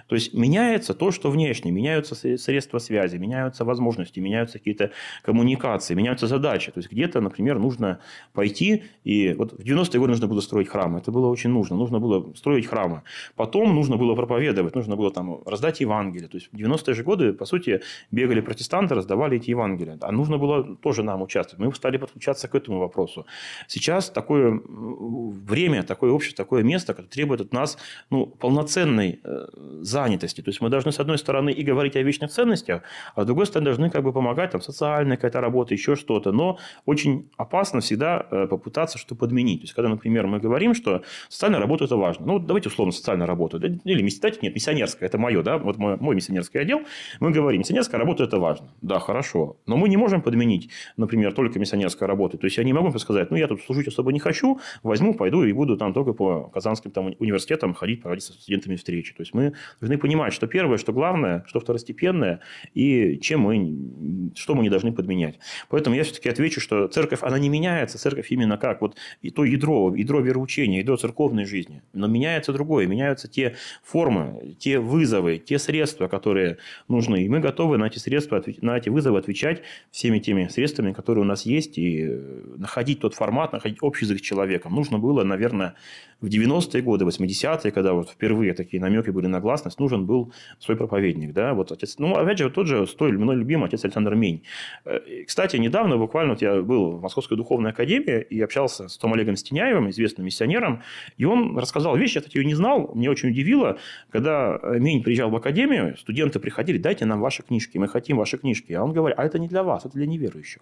[0.08, 1.72] То есть, меняется то, что внешне.
[1.72, 4.92] Меняются средства связи, меняются возможности, меняются какие-то
[5.24, 6.72] коммуникации, меняются задачи.
[6.72, 8.00] То есть, где-то, например, нужно
[8.34, 11.00] пойти, и вот в 90-е годы нужно было строить храмы.
[11.00, 11.78] Это было очень нужно.
[11.78, 13.02] Нужно было строить храмы.
[13.36, 16.28] Потом нужно было проповедовать, нужно было там раздать Евангелие.
[16.28, 19.98] То есть, в 90-е же годы, по сути, бегали протестанты, раздавали эти Евангелия.
[20.02, 21.66] А нужно было тоже нам участвовать.
[21.66, 23.26] Мы стали подключаться к этому вопросу.
[23.68, 27.78] Сейчас такое время, такое общество, такое место, которое требует от нас
[28.10, 29.48] ну, полноценной э,
[29.82, 30.42] занятости.
[30.42, 32.84] То есть мы должны, с одной стороны, и говорить о вечных ценностях,
[33.16, 36.32] а с другой стороны, должны как бы помогать, там, социальная какая-то работа, еще что-то.
[36.32, 39.62] Но очень опасно всегда э, попытаться что подменить.
[39.62, 42.26] То есть, когда, например, мы говорим, что социальная работа– это важно.
[42.26, 43.58] Ну, давайте условно социальная работа.
[43.58, 46.82] Или, давайте, нет, миссионерская, это мое, да, вот мой, мой миссионерский отдел.
[47.20, 48.70] Мы говорим, миссионерская работа– это важно.
[48.82, 49.58] Да, хорошо.
[49.66, 52.38] Но мы не можем подменить, например, только миссионерской работы.
[52.38, 55.44] То есть, я не могу сказать, ну, я тут служить особо не хочу, возьму, пойду
[55.44, 59.14] и буду там только по казанским там, университетам ходить, проводить со студентами встречи.
[59.14, 62.40] То есть, мы должны понимать, что первое, что главное, что второстепенное,
[62.74, 65.40] и чем мы, что мы не должны подменять.
[65.70, 67.98] Поэтому я все-таки отвечу, что церковь, она не меняется.
[67.98, 71.82] Церковь именно как вот и то ядро, ядро вероучения, ядро церковной жизни.
[71.94, 77.24] Но меняется другое, меняются те формы, те вызовы, те средства, которые нужны.
[77.24, 81.28] И мы готовы на эти средства, на эти вызовы отвечать всеми теми средствами, которые у
[81.28, 82.10] нас есть, и
[82.58, 84.76] находить тот формат, находить общий язык с человеком.
[84.76, 85.76] Нужно было, наверное,
[86.22, 90.32] в 90-е годы, 80-е, когда вот впервые такие намеки были на глаз, гласность, нужен был
[90.60, 91.34] свой проповедник.
[91.34, 91.54] Да?
[91.54, 94.44] Вот отец, ну, опять же, тот же столь мной любимый отец Александр Мень.
[94.86, 99.14] Э, кстати, недавно буквально вот я был в Московской духовной академии и общался с Том
[99.14, 100.82] Олегом Стеняевым, известным миссионером,
[101.18, 103.78] и он рассказал вещь, я, кстати, ее не знал, мне очень удивило,
[104.10, 108.74] когда Мень приезжал в академию, студенты приходили, дайте нам ваши книжки, мы хотим ваши книжки.
[108.74, 110.62] А он говорит, а это не для вас, это для неверующих.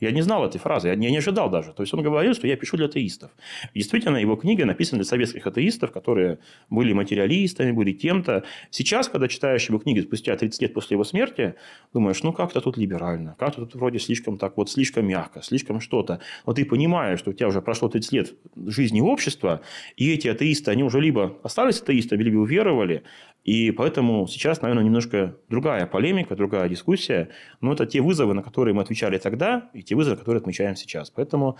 [0.00, 1.72] Я не знал этой фразы, я не ожидал даже.
[1.72, 3.30] То есть он говорил, что я пишу для атеистов.
[3.74, 6.38] Действительно, его книга написана для советских атеистов, которые
[6.70, 8.44] были материалистами, были тем-то.
[8.70, 11.54] Сейчас, когда читаешь его книги спустя 30 лет после его смерти,
[11.92, 16.20] думаешь, ну как-то тут либерально, как-то тут вроде слишком так вот, слишком мягко, слишком что-то.
[16.46, 18.34] Но ты понимаешь, что у тебя уже прошло 30 лет
[18.66, 19.60] жизни общества,
[19.96, 23.02] и эти атеисты, они уже либо остались атеистами, либо уверовали,
[23.44, 27.30] и поэтому сейчас, наверное, немножко другая полемика, другая дискуссия.
[27.60, 31.10] Но это те вызовы, на которые мы отвечали тогда, и те вызовы, которые отмечаем сейчас.
[31.10, 31.56] Поэтому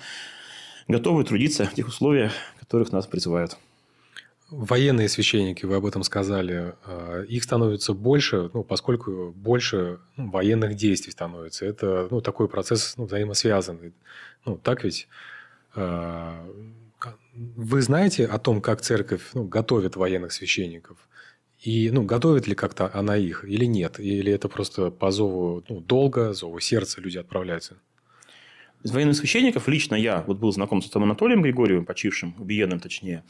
[0.87, 3.57] готовы трудиться в тех условиях, которых нас призывают.
[4.51, 10.75] Военные священники, вы об этом сказали, а, их становится больше, ну, поскольку больше ну, военных
[10.75, 11.67] действий становится.
[11.67, 13.93] Это ну, такой процесс ну, взаимосвязанный.
[14.47, 15.07] Ну, так ведь?
[15.75, 16.49] А,
[17.35, 20.97] вы знаете о том, как церковь ну, готовит военных священников?
[21.61, 24.01] И ну, готовит ли как-то она их или нет?
[24.01, 27.77] Или это просто по зову ну, долга, зову сердца люди отправляются?
[28.85, 33.25] Из военных священников лично я вот был знаком с отцом Анатолием Григорьевым, почившим, убиенным точнее.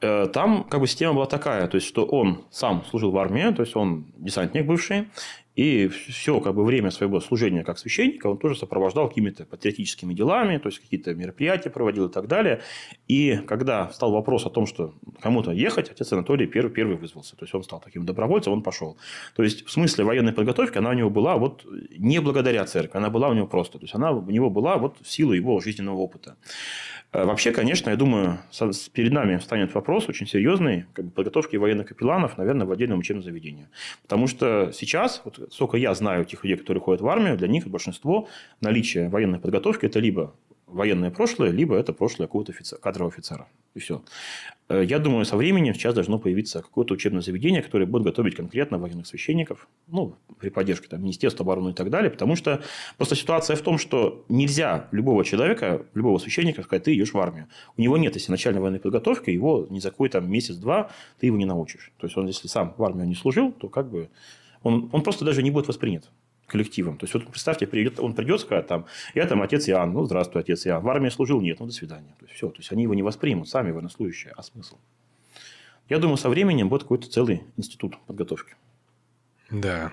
[0.00, 3.52] Э, там как бы система была такая, то есть, что он сам служил в армии,
[3.52, 5.08] то есть, он десантник бывший,
[5.56, 10.56] и все как бы время своего служения как священника он тоже сопровождал какими-то патриотическими делами,
[10.58, 12.62] то есть какие-то мероприятия проводил и так далее.
[13.08, 17.36] И когда встал вопрос о том, что кому-то ехать, отец Анатолий первый, первый вызвался.
[17.36, 18.96] То есть он стал таким добровольцем, он пошел.
[19.36, 21.66] То есть в смысле военной подготовки она у него была вот
[21.98, 23.78] не благодаря церкви, она была у него просто.
[23.78, 26.36] То есть она у него была вот в силу его жизненного опыта.
[27.12, 28.38] Э, вообще, конечно, я думаю,
[28.92, 33.24] перед нами встанет вопрос очень серьезный как бы, подготовки военных капелланов, наверное, в отдельном учебном
[33.24, 33.68] заведении.
[34.02, 37.66] Потому что сейчас, вот сколько я знаю тех людей, которые ходят в армию, для них
[37.66, 38.28] большинство
[38.60, 40.34] наличие военной подготовки– это либо
[40.66, 43.48] военное прошлое, либо это прошлое какого-то офицера, кадрового офицера.
[43.74, 44.02] И все.
[44.70, 48.78] Э, я думаю, со временем сейчас должно появиться какое-то учебное заведение, которое будет готовить конкретно
[48.78, 52.62] военных священников, ну, при поддержке там, Министерства обороны и так далее, потому что
[52.96, 57.48] просто ситуация в том, что нельзя любого человека, любого священника сказать, ты идешь в армию.
[57.76, 61.36] У него нет, если начальной военной подготовки, его ни за какой там месяц-два ты его
[61.36, 61.92] не научишь.
[61.98, 64.08] То есть, он, если сам в армию не служил, то как бы
[64.62, 66.10] он, он просто даже не будет воспринят
[66.50, 66.98] коллективом.
[66.98, 70.42] То есть, вот представьте, придет, он придет сказать, там, я там отец Иоанн, ну, здравствуй,
[70.42, 70.82] отец Иоанн.
[70.82, 71.40] В армии служил?
[71.40, 72.14] Нет, ну, до свидания.
[72.18, 72.48] То есть, все.
[72.48, 74.32] То есть, они его не воспримут, сами военнослужащие.
[74.36, 74.76] А смысл?
[75.88, 78.54] Я думаю, со временем будет какой-то целый институт подготовки.
[79.50, 79.92] Да.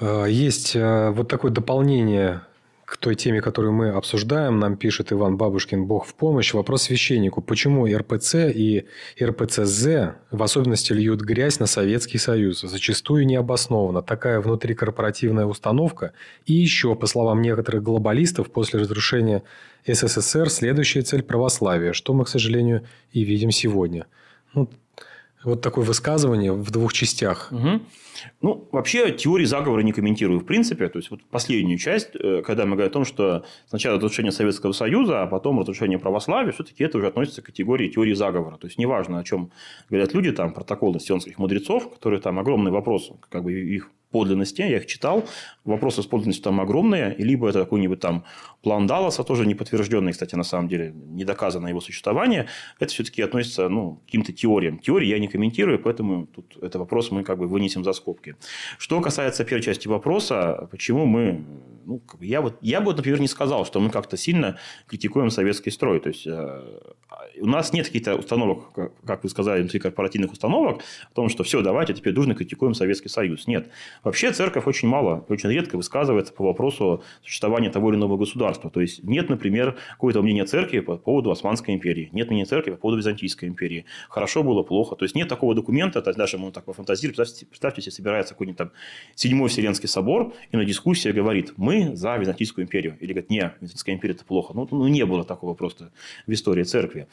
[0.00, 2.42] А, есть а, вот такое дополнение
[2.88, 6.54] к той теме, которую мы обсуждаем, нам пишет Иван Бабушкин «Бог в помощь».
[6.54, 7.42] Вопрос священнику.
[7.42, 8.86] Почему РПЦ и
[9.20, 12.62] РПЦЗ в особенности льют грязь на Советский Союз?
[12.62, 14.00] Зачастую необоснованно.
[14.00, 16.14] Такая внутрикорпоративная установка.
[16.46, 19.42] И еще, по словам некоторых глобалистов, после разрушения
[19.86, 24.06] СССР следующая цель православия, что мы, к сожалению, и видим сегодня.
[24.54, 24.70] Ну,
[25.44, 27.48] вот такое высказывание в двух частях.
[27.52, 27.82] Угу.
[28.40, 30.88] Ну, вообще, теории заговора не комментирую в принципе.
[30.88, 34.72] То есть, вот последнюю часть, э, когда мы говорим о том, что сначала разрушение Советского
[34.72, 38.56] Союза, а потом разрушение православия, все-таки это уже относится к категории теории заговора.
[38.56, 39.50] То есть, неважно, о чем
[39.88, 44.78] говорят люди, там, протоколы сионских мудрецов, которые там огромный вопрос, как бы их подлинности, я
[44.78, 45.24] их читал,
[45.64, 48.24] вопросы с подлинностью там огромные, и либо это какой-нибудь там
[48.62, 52.46] план Далласа, тоже не подтвержденный, кстати, на самом деле, не доказано его существование,
[52.78, 54.78] это все-таки относится ну, к каким-то теориям.
[54.78, 58.07] Теории я не комментирую, поэтому тут этот вопрос мы как бы вынесем за скобки.
[58.78, 61.44] Что касается первой части вопроса, почему мы
[61.88, 66.00] ну, я, вот, я бы, например, не сказал, что мы как-то сильно критикуем советский строй.
[66.00, 66.62] То есть, э,
[67.40, 71.62] у нас нет каких-то установок, как вы сказали, внутри корпоративных установок, о том, что все,
[71.62, 73.46] давайте теперь дружно критикуем Советский Союз.
[73.46, 73.70] Нет.
[74.04, 78.70] Вообще, церковь очень мало, очень редко высказывается по вопросу существования того или иного государства.
[78.70, 82.76] То есть, нет, например, какого-то мнения церкви по поводу Османской империи, нет мнения церкви по
[82.76, 83.86] поводу Византийской империи.
[84.10, 84.94] Хорошо было, плохо.
[84.94, 88.70] То есть, нет такого документа, даже мы так пофантазируем, представьте, представьте, если собирается какой-нибудь там
[89.14, 92.96] Седьмой Вселенский собор, и на дискуссии говорит, мы за Византийскую империю.
[93.00, 94.54] Или говорят, не, Византийская империя это плохо.
[94.54, 95.90] Ну, ну, не было такого просто
[96.26, 97.08] в истории церкви.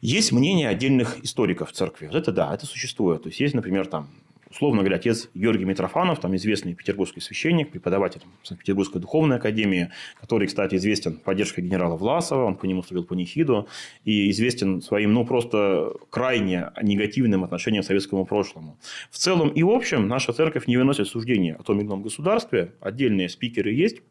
[0.00, 2.06] Есть мнение отдельных историков церкви.
[2.06, 3.22] Вот это да, это существует.
[3.22, 4.08] То есть, есть, например, там
[4.50, 10.74] условно говоря, отец Георгий Митрофанов, там известный петербургский священник, преподаватель Санкт-Петербургской духовной академии, который, кстати,
[10.74, 13.68] известен поддержкой генерала Власова, он по нему служил по Нехиду,
[14.04, 18.78] и известен своим, ну, просто крайне негативным отношением к советскому прошлому.
[19.10, 22.72] В целом и в общем наша церковь не выносит суждения о том или ином государстве,
[22.80, 24.02] отдельные спикеры есть,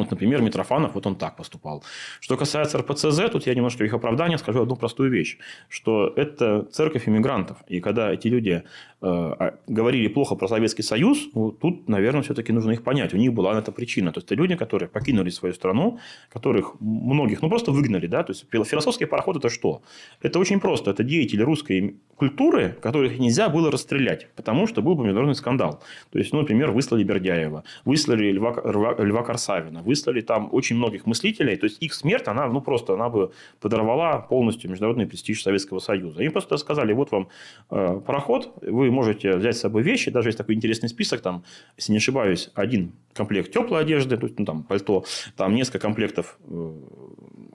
[0.00, 1.82] Вот, например, Митрофанов, вот он так поступал.
[2.20, 7.08] Что касается РПЦЗ, тут я немножко их оправдания скажу одну простую вещь, что это церковь
[7.08, 7.58] иммигрантов.
[7.68, 8.62] И когда эти люди э,
[9.00, 13.14] а, говорили плохо про Советский Союз, ну, тут, наверное, все-таки нужно их понять.
[13.14, 14.12] У них была на это причина.
[14.12, 15.98] То есть, это люди, которые покинули свою страну,
[16.32, 18.06] которых многих, ну, просто выгнали.
[18.06, 18.22] Да?
[18.22, 19.82] То есть, философский пароход– это что?
[20.22, 20.90] Это очень просто.
[20.90, 25.82] Это деятели русской культуры, которых нельзя было расстрелять, потому что был бы международный скандал.
[26.10, 31.06] То есть, ну, например, выслали Бердяева, выслали Льва, Льва, Льва Корсавина, выслали там очень многих
[31.06, 31.56] мыслителей.
[31.56, 36.22] То есть, их смерть, она, ну, просто она бы подорвала полностью международный престиж Советского Союза.
[36.22, 37.28] Им просто сказали, вот вам
[37.70, 41.44] э, пароход, вы можете взять с собой вещи, даже есть такой интересный список, там,
[41.76, 45.04] если не ошибаюсь, один комплект теплой одежды, то есть, ну, там, пальто,
[45.36, 46.72] там несколько комплектов э,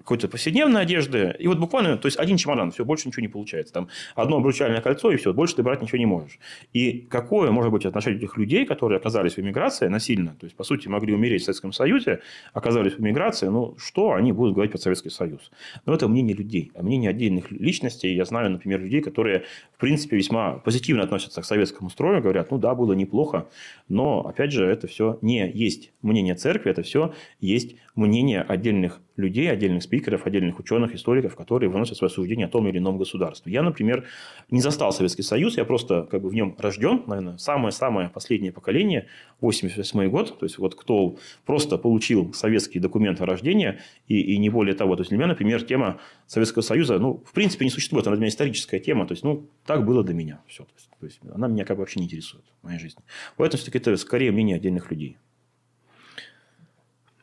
[0.02, 1.36] какой-то повседневной одежды.
[1.40, 3.74] И вот буквально, то есть, один чемодан, все, больше ничего не получается.
[3.74, 6.40] Там одно обручальное кольцо, и все, больше ты брать ничего не можешь.
[6.74, 10.64] И какое может быть отношение этих людей, которые оказались в эмиграции насильно, то есть, по
[10.64, 12.22] сути, могли умереть в Советском Союзе,
[12.54, 15.52] оказались в эмиграции, ну, что они будут говорить про Советский Союз?
[15.86, 18.14] Но это мнение людей, а мнение отдельных личностей.
[18.14, 22.58] Я знаю, например, людей, которые, в принципе, весьма позитивно относятся к советскому строю, говорят, ну
[22.58, 23.48] да, было неплохо,
[23.88, 29.52] но, опять же, это все не есть мнение церкви, это все есть мнение отдельных людей,
[29.52, 33.52] отдельных спикеров, отдельных ученых, историков, которые выносят свои суждения о том или ином государстве.
[33.52, 34.06] Я, например,
[34.50, 39.08] не застал Советский Союз, я просто как бы в нем рожден, наверное, самое-самое последнее поколение,
[39.42, 44.50] 88 год, то есть вот кто просто получил советские документы о рождении и, и не
[44.50, 44.96] более того.
[44.96, 48.22] То есть для меня, например, тема Советского Союза, ну, в принципе, не существует, она для
[48.22, 50.64] меня историческая тема, то есть, ну, так было для меня все.
[50.64, 53.04] То есть, то есть она меня как бы вообще не интересует в моей жизни.
[53.38, 55.18] Поэтому все-таки это скорее мнение отдельных людей.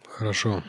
[0.05, 0.63] Хорошо.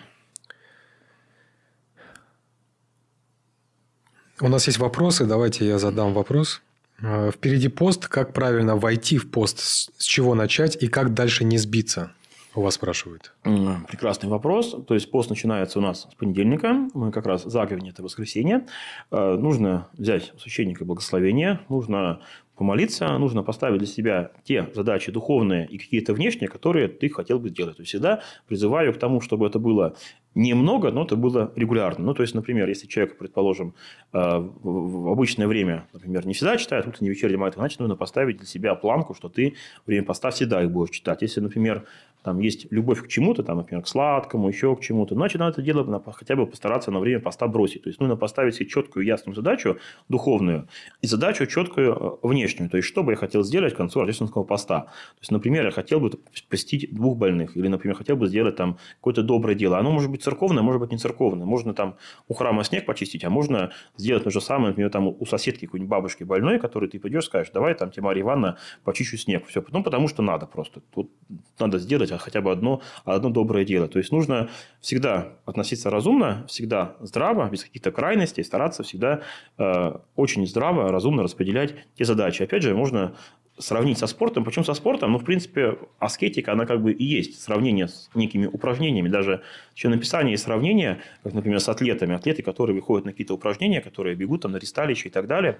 [4.41, 5.25] У нас есть вопросы.
[5.25, 6.61] Давайте я задам вопрос.
[7.01, 8.07] Э, впереди пост.
[8.07, 9.59] Как правильно войти в пост?
[9.59, 12.11] С чего начать и как дальше не сбиться?
[12.55, 13.33] У вас спрашивают.
[13.43, 14.75] Прекрасный вопрос.
[14.87, 16.87] То есть пост начинается у нас с понедельника.
[16.93, 18.65] Мы как раз заговень это воскресенье.
[19.11, 21.59] Э, нужно взять у священника благословение.
[21.67, 22.21] Нужно
[22.59, 27.49] помолиться, нужно поставить для себя те задачи духовные и какие-то внешние, которые ты хотел бы
[27.49, 27.77] сделать.
[27.77, 29.95] То есть всегда призываю к тому, чтобы это было
[30.35, 32.05] немного, но это было регулярно.
[32.05, 33.75] Ну, то есть, например, если человек, предположим,
[34.13, 38.75] э, в обычное время, например, не всегда читает утренний вечерний значит, нужно поставить для себя
[38.75, 39.55] планку, что ты
[39.87, 41.21] время поста всегда их будешь читать.
[41.21, 41.85] Если, например,
[42.23, 45.61] там есть любовь к чему-то, там, например, к сладкому, еще к чему-то, значит, надо это
[45.61, 47.83] дело хотя бы постараться на время поста бросить.
[47.83, 49.77] То есть, нужно поставить себе четкую, ясную задачу
[50.09, 50.67] духовную
[51.01, 52.69] и задачу четкую э, внешнюю.
[52.69, 54.81] То есть, что бы я хотел сделать к концу рождественского поста.
[54.81, 56.11] То есть, например, я хотел бы
[56.49, 59.77] посетить двух больных, или, например, хотел бы сделать там какое-то доброе дело.
[59.77, 61.45] Оно может быть церковное, может быть не церковное.
[61.45, 61.95] Можно там
[62.27, 65.89] у храма снег почистить, а можно сделать то же самое, например, там у соседки какой-нибудь
[65.89, 69.47] бабушки больной, которой ты пойдешь, скажешь, давай там тебе, Мария Ивановна, почищу снег.
[69.47, 70.81] Все, ну, потому что надо просто.
[70.93, 71.11] Тут
[71.59, 73.87] надо сделать хотя бы одно, одно доброе дело.
[73.87, 74.49] То есть, нужно
[74.81, 79.21] всегда относиться разумно, всегда здраво, без каких-то крайностей, стараться всегда
[79.57, 82.43] э, очень здраво, разумно распределять те задачи.
[82.43, 83.15] Опять же, можно
[83.59, 84.43] сравнить со спортом.
[84.43, 85.11] Почему со спортом?
[85.11, 89.09] Ну, в принципе, аскетика, она как бы и есть сравнение с некими упражнениями.
[89.09, 89.41] Даже
[89.75, 92.15] еще написание и сравнение, как, например, с атлетами.
[92.15, 95.59] Атлеты, которые выходят на какие-то упражнения, которые бегут там на ристалище и так далее.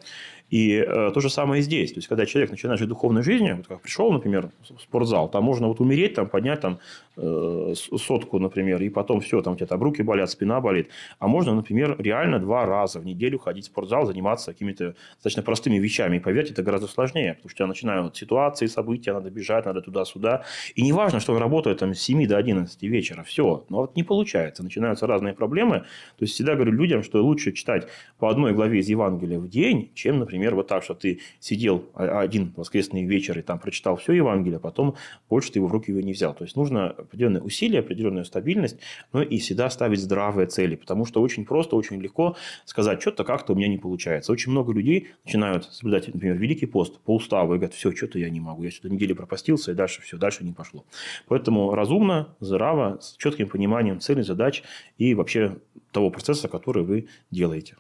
[0.50, 1.92] И э, то же самое и здесь.
[1.92, 5.44] То есть, когда человек начинает жить духовной жизнью, вот как пришел, например, в спортзал, там
[5.44, 6.80] можно вот умереть, там поднять там
[7.18, 10.90] э, сотку, например, и потом все, там у тебя там руки болят, спина болит.
[11.20, 15.78] А можно, например, реально два раза в неделю ходить в спортзал, заниматься какими-то достаточно простыми
[15.78, 16.18] вещами.
[16.18, 20.44] И поверьте, это гораздо сложнее, потому что начинает начинают ситуации, события, надо бежать, надо туда-сюда.
[20.76, 23.66] И не важно, что он работает там, с 7 до 11 вечера, все.
[23.70, 25.80] Но вот не получается, начинаются разные проблемы.
[25.80, 29.92] То есть, всегда говорю людям, что лучше читать по одной главе из Евангелия в день,
[29.94, 34.58] чем, например, вот так, что ты сидел один воскресный вечер и там прочитал все Евангелие,
[34.58, 34.96] а потом
[35.30, 36.34] больше ты его в руки его не взял.
[36.34, 38.78] То есть, нужно определенные усилия, определенную стабильность,
[39.14, 43.54] но и всегда ставить здравые цели, потому что очень просто, очень легко сказать, что-то как-то
[43.54, 44.32] у меня не получается.
[44.32, 48.30] Очень много людей начинают соблюдать, например, Великий пост по уставу и говорят, все, что-то я
[48.30, 48.64] не могу.
[48.64, 50.86] Я что-то неделю пропастился, и дальше все, дальше не пошло.
[51.28, 54.64] Поэтому разумно, здраво, с четким пониманием целей, задач
[54.98, 55.58] и вообще
[55.92, 57.78] того процесса, который вы делаете.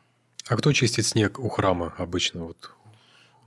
[0.48, 2.46] А кто чистит снег у храма обычно?
[2.46, 2.72] Вот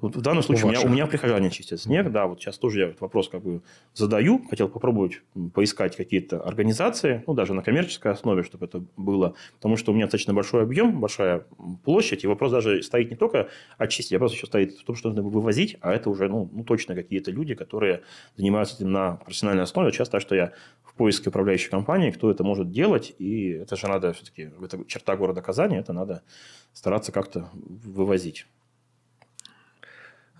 [0.03, 2.59] вот в данном случае у, у, меня, у меня прихожане чистят снег, да, вот сейчас
[2.59, 3.62] тоже я этот вопрос как бы
[3.95, 5.23] задаю, хотел попробовать
[5.55, 10.07] поискать какие-то организации, ну, даже на коммерческой основе, чтобы это было, потому что у меня
[10.07, 11.47] достаточно большой объем, большая
[11.85, 15.11] площадь, и вопрос даже стоит не только очистить, а просто еще стоит в том, что
[15.11, 18.03] нужно вывозить, а это уже, ну, ну точно какие-то люди, которые
[18.37, 19.93] занимаются этим на профессиональной основе.
[19.93, 24.12] Часто, что я в поиске управляющей компании, кто это может делать, и это же надо
[24.15, 26.23] все-таки, это черта города Казани, это надо
[26.73, 28.47] стараться как-то вывозить.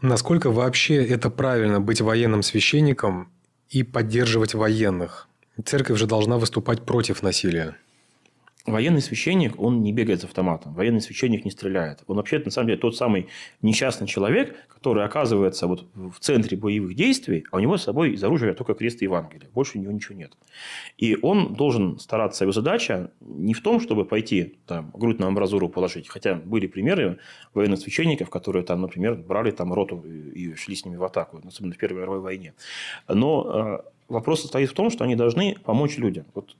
[0.03, 3.31] Насколько вообще это правильно быть военным священником
[3.71, 5.29] и поддерживать военных?
[5.65, 7.77] Церковь же должна выступать против насилия.
[8.67, 10.73] Военный священник, он не бегает с автоматом.
[10.75, 12.05] Военный священник не стреляет.
[12.07, 13.27] Он вообще, на самом деле, тот самый
[13.61, 18.23] несчастный человек, который оказывается вот в центре боевых действий, а у него с собой из
[18.23, 19.51] оружия только крест и Евангелие.
[19.53, 20.37] Больше у него ничего нет.
[20.97, 25.69] И он должен стараться, его задача не в том, чтобы пойти там, грудь на амбразуру
[25.69, 26.09] положить.
[26.09, 27.19] Хотя были примеры
[27.55, 31.75] военных священников, которые, там, например, брали там роту и шли с ними в атаку, особенно
[31.75, 32.55] в Первой мировой войне.
[33.09, 36.27] Но э, вопрос состоит в том, что они должны помочь людям.
[36.35, 36.57] Вот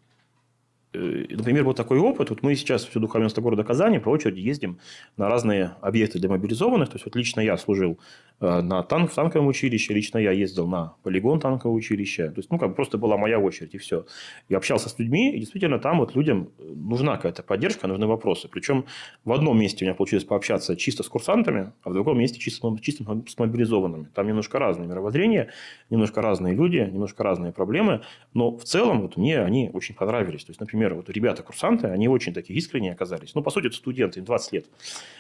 [0.93, 2.31] например, вот такой опыт.
[2.31, 4.79] Вот мы сейчас всю духовенство города Казани по очереди ездим
[5.17, 6.89] на разные объекты для мобилизованных.
[6.89, 7.99] То есть, вот лично я служил
[8.43, 9.95] Э, на танк, в танковом училище.
[9.95, 12.29] Лично я ездил на полигон танкового училища.
[12.29, 14.05] То есть, ну, как просто была моя очередь, и все.
[14.49, 18.49] Я общался с людьми, и действительно там вот людям нужна какая-то поддержка, нужны вопросы.
[18.49, 18.87] Причем
[19.25, 22.77] в одном месте у меня получилось пообщаться чисто с курсантами, а в другом месте чисто,
[22.81, 24.09] чисто с мобилизованными.
[24.13, 25.51] Там немножко разные мировоззрения,
[25.89, 28.01] немножко разные люди, немножко разные проблемы.
[28.35, 30.45] Но в целом вот мне они очень понравились.
[30.45, 33.35] То есть, например, вот ребята-курсанты, они очень такие искренние оказались.
[33.35, 34.67] Ну, по сути, это студенты, им 20 лет.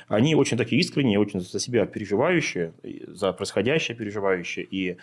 [0.09, 2.73] Они очень такие искренние, очень за себя переживающие
[3.07, 4.67] за происходящее переживающие.
[4.71, 4.97] И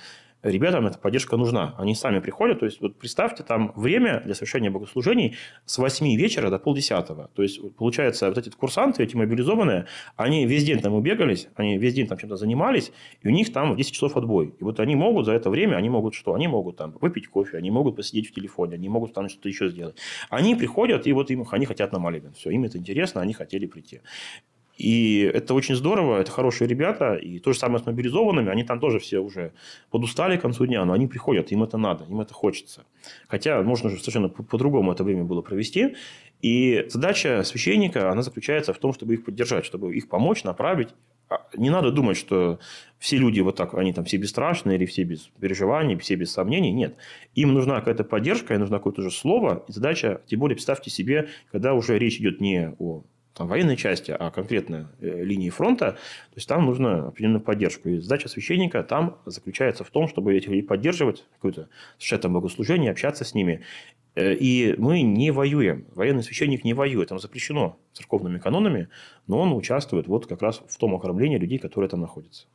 [0.43, 1.75] ребятам эта поддержка нужна.
[1.77, 2.59] Они сами приходят.
[2.59, 5.35] То есть, вот представьте, там время для совершения богослужений
[5.65, 7.29] с 8 вечера до полдесятого.
[7.35, 9.85] То есть, получается, вот эти курсанты, эти мобилизованные,
[10.15, 13.73] они весь день там убегались, они весь день там чем-то занимались, и у них там
[13.73, 14.55] в 10 часов отбой.
[14.59, 16.33] И вот они могут за это время, они могут что?
[16.33, 19.69] Они могут там выпить кофе, они могут посидеть в телефоне, они могут там что-то еще
[19.69, 19.97] сделать.
[20.29, 22.33] Они приходят, и вот им, они хотят на молебен.
[22.33, 24.01] Все, им это интересно, они хотели прийти.
[24.79, 27.15] И это очень здорово, это хорошие ребята.
[27.15, 29.51] И то же самое с мобилизованными, они там тоже все уже
[29.91, 32.85] подустали к концу дня, но они приходят, им это надо, им это хочется.
[33.27, 35.95] Хотя можно же совершенно по-другому это время было провести.
[36.41, 40.89] И задача священника, она заключается в том, чтобы их поддержать, чтобы их помочь, направить.
[41.27, 42.59] А не надо думать, что
[42.99, 46.71] все люди вот так, они там все бесстрашные или все без переживаний, все без сомнений.
[46.71, 46.95] Нет.
[47.35, 49.65] Им нужна какая-то поддержка, им нужно какое-то же слово.
[49.67, 53.03] И задача, тем более, представьте себе, когда уже речь идет не о
[53.39, 57.89] там, военной части, а конкретно э, линии фронта, то есть там нужна определенная поддержка.
[57.89, 62.91] И задача священника там заключается в том, чтобы этих людей поддерживать, какое-то совершать там богослужение,
[62.91, 63.61] общаться с ними.
[64.15, 65.85] Э, и мы не воюем.
[65.95, 67.07] Военный священник не воюет.
[67.09, 68.89] Там запрещено церковными канонами,
[69.27, 72.45] но он участвует вот как раз в том окормлении людей, которые там находятся.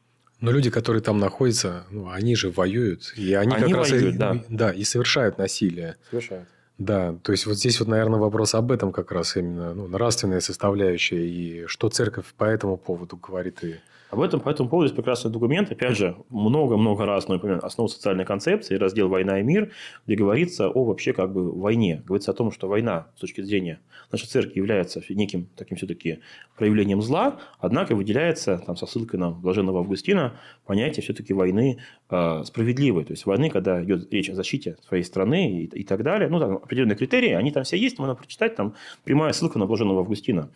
[0.43, 3.14] Но люди, которые там находятся, ну, они же воюют.
[3.16, 4.45] И они, они как воюют, раз и, да.
[4.51, 5.97] Да, и совершают насилие.
[6.11, 6.47] Совершают.
[6.79, 10.41] Да, то есть вот здесь вот, наверное, вопрос об этом как раз именно, ну, нравственная
[10.41, 13.77] составляющая и что церковь по этому поводу говорит и
[14.14, 15.72] об этом по этому поводу есть прекрасный документ.
[15.72, 19.72] Опять же, много-много раз, например, основа социальной концепции, раздел «Война и мир»,
[20.07, 22.01] где говорится о вообще как бы войне.
[22.07, 23.81] Говорится о том, что война с точки зрения
[24.12, 26.20] нашей церкви является неким таким все-таки
[26.57, 31.81] проявлением зла, однако выделяется там, со ссылкой на блаженного Августина понятие все-таки войны
[32.45, 33.05] справедливой.
[33.05, 36.29] То есть войны, когда идет речь о защите своей страны и, и так далее.
[36.29, 40.01] Ну, там определенные критерии, они там все есть, можно прочитать, там прямая ссылка на блаженного
[40.01, 40.51] Августина.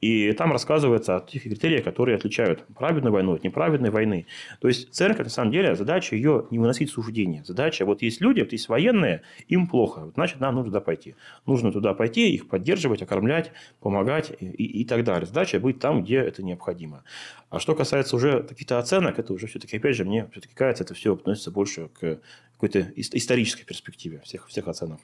[0.00, 4.26] И там рассказывается о тех критериях, которые отличают праведную войну от неправедной войны.
[4.60, 7.42] То есть церковь, на самом деле, задача ее не выносить суждения.
[7.44, 11.14] Задача, вот есть люди, вот есть военные, им плохо, вот, значит, нам нужно туда пойти.
[11.46, 15.26] Нужно туда пойти, их поддерживать, окормлять, помогать и, и, и так далее.
[15.26, 17.04] Задача быть там, где это необходимо.
[17.50, 20.94] А что касается уже каких-то оценок, это уже все-таки, опять же, мне все-таки кажется, это
[20.94, 22.20] все относится больше к
[22.52, 25.00] какой-то исторической перспективе всех, всех оценок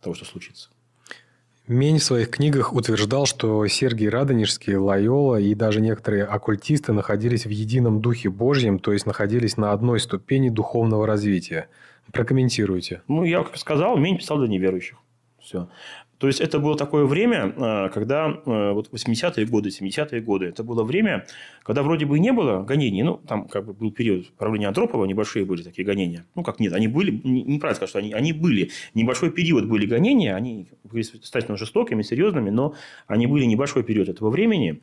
[0.00, 0.70] того, что случится.
[1.68, 7.50] Мень в своих книгах утверждал, что Сергий Радонежский, Лайола и даже некоторые оккультисты находились в
[7.50, 11.68] едином духе Божьем, то есть находились на одной ступени духовного развития.
[12.12, 13.02] Прокомментируйте.
[13.08, 14.98] Ну, я как сказал, Мень писал для неверующих.
[15.40, 15.68] Все.
[16.18, 20.64] То есть, это было такое время, э, когда э, вот 80-е годы, 70-е годы, это
[20.64, 21.26] было время,
[21.62, 25.44] когда вроде бы не было гонений, ну, там как бы был период правления Андропова, небольшие
[25.44, 26.24] были такие гонения.
[26.34, 30.34] Ну, как нет, они были, неправильно сказать, что они, они были, небольшой период были гонения,
[30.34, 32.74] они были достаточно жестокими, серьезными, но
[33.06, 34.80] они были небольшой период этого времени.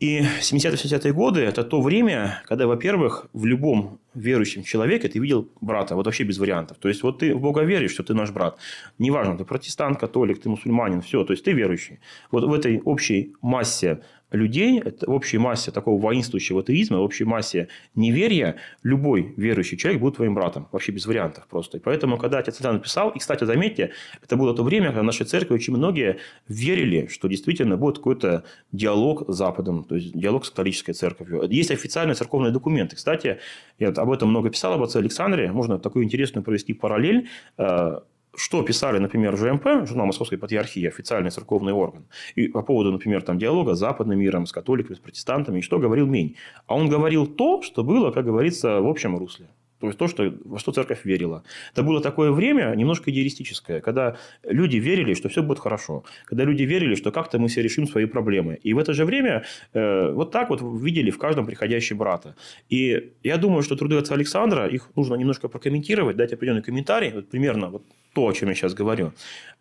[0.00, 5.96] И 70-60-е годы– это то время, когда, во-первых, в любом верующем человеке ты видел брата,
[5.96, 6.76] вот вообще без вариантов.
[6.78, 8.58] То есть, вот ты в Бога веришь, что ты наш брат.
[8.98, 11.98] Неважно, ты протестант, католик, ты мусульманин, все, то есть, ты верующий.
[12.30, 17.68] Вот в этой общей массе людей, в общей массе такого воинствующего атеизма, в общей массе
[17.94, 20.68] неверия, любой верующий человек будет твоим братом.
[20.72, 21.78] Вообще без вариантов просто.
[21.78, 25.26] И поэтому, когда отец Илья написал, и, кстати, заметьте, это было то время, когда нашей
[25.26, 26.18] церкви очень многие
[26.48, 31.48] верили, что действительно будет какой-то диалог с Западом, то есть диалог с католической церковью.
[31.48, 32.96] Есть официальные церковные документы.
[32.96, 33.38] Кстати,
[33.78, 35.50] я об этом много писал, об отце Александре.
[35.52, 38.00] Можно такую интересную провести параллель э,
[38.36, 43.38] что писали, например, ЖМП, журнал Московской Патриархии, официальный церковный орган, и по поводу, например, там,
[43.38, 46.36] диалога с западным миром, с католиками, с протестантами, и что говорил Мень.
[46.66, 49.48] А он говорил то, что было, как говорится, в общем русле.
[49.80, 51.42] То есть, то, что, во что церковь верила.
[51.72, 56.04] Это было такое время немножко идеалистическое, когда люди верили, что все будет хорошо.
[56.24, 58.58] Когда люди верили, что как-то мы все решим свои проблемы.
[58.62, 62.34] И в это же время э, вот так вот видели в каждом приходящем брата.
[62.68, 67.28] И я думаю, что труды отца Александра, их нужно немножко прокомментировать, дать определенный комментарий, вот
[67.28, 67.82] примерно вот
[68.14, 69.12] то, о чем я сейчас говорю.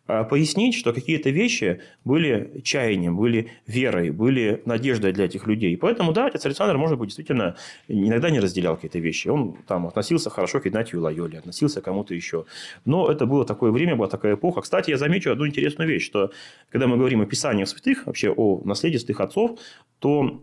[0.08, 5.76] А, пояснить, что какие-то вещи были чаянием, были верой, были надеждой для этих людей.
[5.78, 7.55] Поэтому, да, отец Александр, может быть, действительно
[7.88, 9.28] иногда не разделял какие-то вещи.
[9.28, 12.45] Он там относился хорошо к Игнатию Лайоле, относился к кому-то еще.
[12.86, 14.62] Но это было такое время, была такая эпоха.
[14.62, 16.32] Кстати, я замечу одну интересную вещь, что
[16.70, 19.60] когда мы говорим о писаниях святых, вообще о наследии святых отцов,
[19.99, 20.41] то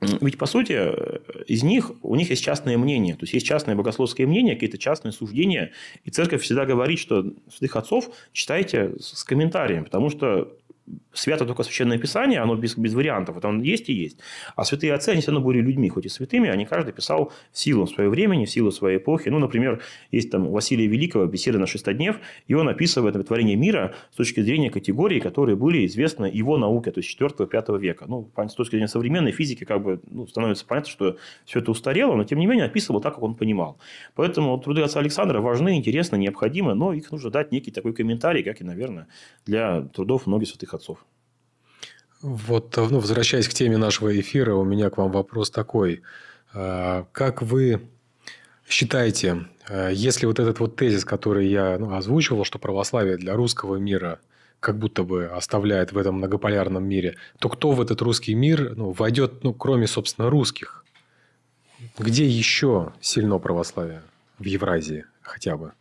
[0.00, 0.72] ведь, по сути,
[1.50, 3.14] из них, у них есть частное мнение.
[3.14, 5.72] То есть, есть частное богословское мнение, какие-то частные суждения.
[6.04, 9.84] И церковь всегда говорит, что святых отцов читайте с комментарием.
[9.84, 10.56] Потому что
[11.18, 14.18] свято только Священное Писание, оно без, без вариантов, это он есть и есть.
[14.56, 17.58] А святые отцы, они все равно были людьми, хоть и святыми, они каждый писал в
[17.58, 19.28] силу своего времени, в силу своей эпохи.
[19.28, 24.16] Ну, например, есть там Василия Великого, беседа на шестоднев, и он описывает творение мира с
[24.16, 28.04] точки зрения категорий, которые были известны его науке, то есть 4-5 века.
[28.06, 32.14] Ну, с точки зрения современной физики, как бы ну, становится понятно, что все это устарело,
[32.14, 33.78] но тем не менее описывал так, как он понимал.
[34.14, 38.60] Поэтому труды отца Александра важны, интересны, необходимы, но их нужно дать некий такой комментарий, как
[38.60, 39.08] и, наверное,
[39.46, 41.07] для трудов многих святых отцов.
[42.20, 46.02] Вот, ну, возвращаясь к теме нашего эфира, у меня к вам вопрос такой.
[46.52, 47.88] А, как вы
[48.68, 53.76] считаете, а, если вот этот вот тезис, который я ну, озвучивал, что православие для русского
[53.76, 54.18] мира
[54.58, 58.90] как будто бы оставляет в этом многополярном мире, то кто в этот русский мир ну,
[58.90, 60.84] войдет, ну, кроме, собственно, русских?
[61.96, 64.02] Где еще сильно православие?
[64.38, 65.72] В Евразии хотя бы.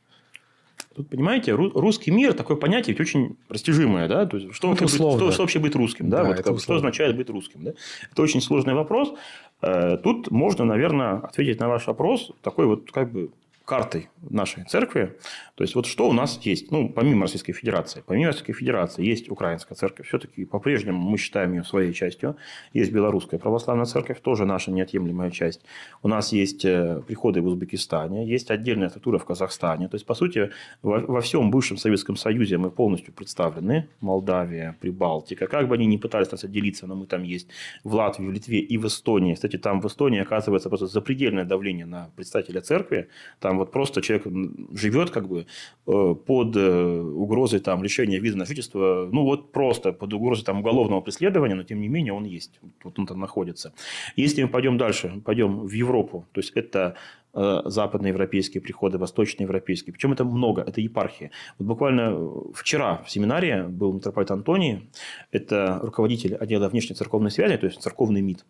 [0.98, 4.26] Тут, понимаете, русский мир такое понятие ведь очень растяжимое, да?
[4.26, 6.24] То есть, что, вообще быть, что, что вообще быть русским, да?
[6.24, 7.74] да вот, как, что означает быть русским, да?
[8.12, 9.14] Это очень сложный вопрос.
[9.62, 13.30] Э, тут можно, наверное, ответить на ваш вопрос такой вот как бы
[13.68, 15.18] картой нашей церкви.
[15.56, 18.02] То есть, вот что у нас есть, ну, помимо Российской Федерации.
[18.06, 20.08] Помимо Российской Федерации есть Украинская церковь.
[20.08, 22.38] Все-таки по-прежнему мы считаем ее своей частью.
[22.72, 25.66] Есть Белорусская православная церковь, тоже наша неотъемлемая часть.
[26.02, 29.90] У нас есть э, приходы в Узбекистане, есть отдельная структура в Казахстане.
[29.90, 30.52] То есть, по сути,
[30.82, 33.90] во, всем бывшем Советском Союзе мы полностью представлены.
[34.00, 35.48] Молдавия, Прибалтика.
[35.48, 37.50] Как бы они ни пытались нас отделиться, но мы там есть
[37.84, 39.34] в Латвии, в Литве и в Эстонии.
[39.34, 43.10] Кстати, там в Эстонии оказывается просто запредельное давление на представителя церкви.
[43.42, 44.28] Там вот просто человек
[44.74, 45.46] живет как бы
[45.88, 50.60] э, под э, угрозой там, лишения визы на жительство, ну вот просто под угрозой там,
[50.60, 53.74] уголовного преследования, но тем не менее он есть, вот он там находится.
[54.16, 56.96] Если мы пойдем дальше, пойдем в Европу, то есть это
[57.34, 59.94] э, западноевропейские приходы, восточноевропейские.
[59.94, 61.32] Причем это много, это епархии.
[61.60, 62.16] Вот буквально
[62.54, 64.90] вчера в семинаре был митрополит Антоний,
[65.32, 68.46] это руководитель отдела внешней церковной связи, то есть церковный МИД.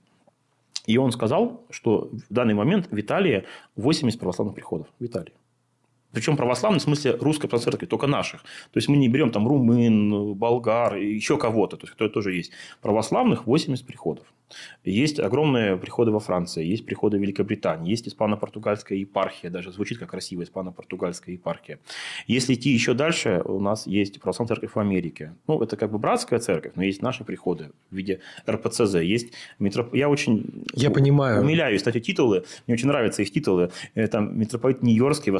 [0.87, 3.43] И он сказал, что в данный момент в Италии
[3.75, 4.87] 80 православных приходов.
[4.99, 5.33] В Италии.
[6.11, 8.41] Причем православных, в смысле русской православной церкви, только наших.
[8.41, 12.51] То есть, мы не берем там румын, болгар, еще кого-то, то есть, кто тоже есть.
[12.81, 14.25] Православных 80 приходов.
[14.85, 20.11] Есть огромные приходы во Франции, есть приходы в Великобритании, есть испано-португальская епархия, даже звучит как
[20.11, 21.79] красиво испано-португальская епархия.
[22.27, 25.35] Если идти еще дальше, у нас есть православная церковь в Америке.
[25.47, 28.95] Ну, это как бы братская церковь, но есть наши приходы в виде РПЦЗ.
[28.95, 29.93] Есть митроп...
[29.93, 31.41] Я очень Я понимаю.
[31.41, 32.45] умиляюсь, кстати, титулы.
[32.67, 33.71] Мне очень нравятся их титулы.
[34.11, 35.31] Там митрополит Нью-Йоркский,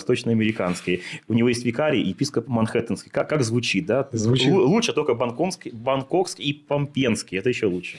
[0.58, 1.04] Восточноамериканский.
[1.28, 3.12] У него есть викарий, епископ Манхэттенский.
[3.12, 4.08] Как, как звучит, да?
[4.12, 4.52] Звучит.
[4.52, 7.38] Лучше только Бангкокский, Бангкокский и Помпенский.
[7.38, 7.98] Это еще лучше.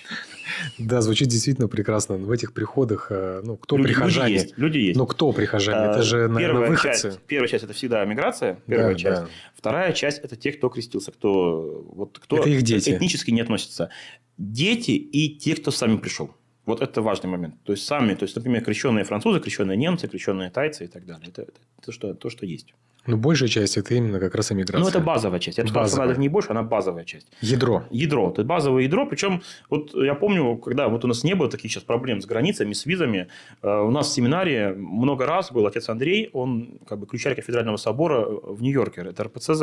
[0.78, 2.16] Да, звучит действительно прекрасно.
[2.16, 4.28] В этих приходах, э, ну, кто люди, прихожане?
[4.28, 4.58] Люди есть.
[4.58, 4.98] Люди есть.
[4.98, 5.78] Ну, кто прихожане?
[5.78, 7.02] А, это же, наверное, первая выходцы.
[7.02, 8.58] Часть, первая часть– это всегда миграция.
[8.66, 9.20] Первая да, часть.
[9.22, 9.28] Да.
[9.54, 12.90] Вторая часть– это те, кто крестился, кто, вот, кто это их дети.
[12.90, 13.90] этнически не относится.
[14.36, 16.30] Дети и те, кто сами пришел.
[16.68, 17.54] Вот это важный момент.
[17.64, 21.28] То есть, сами, то есть, например, крещенные французы, крещенные немцы, крещенные тайцы и так далее.
[21.28, 22.74] Это, это, это что, то, что есть.
[23.06, 24.82] Ну, большая часть это именно как раз эмиграция.
[24.82, 25.56] Ну, это базовая часть.
[25.56, 27.26] Я бы сказал, она даже не больше, она базовая часть.
[27.40, 27.84] Ядро.
[27.90, 28.30] Ядро.
[28.30, 29.06] Это базовое ядро.
[29.06, 29.40] Причем,
[29.70, 32.84] вот я помню, когда вот у нас не было таких сейчас проблем с границами, с
[32.84, 33.28] визами,
[33.62, 37.78] э, у нас в семинаре много раз был отец Андрей, он как бы ключарь кафедрального
[37.78, 39.62] собора в Нью-Йорке, это РПЦЗ.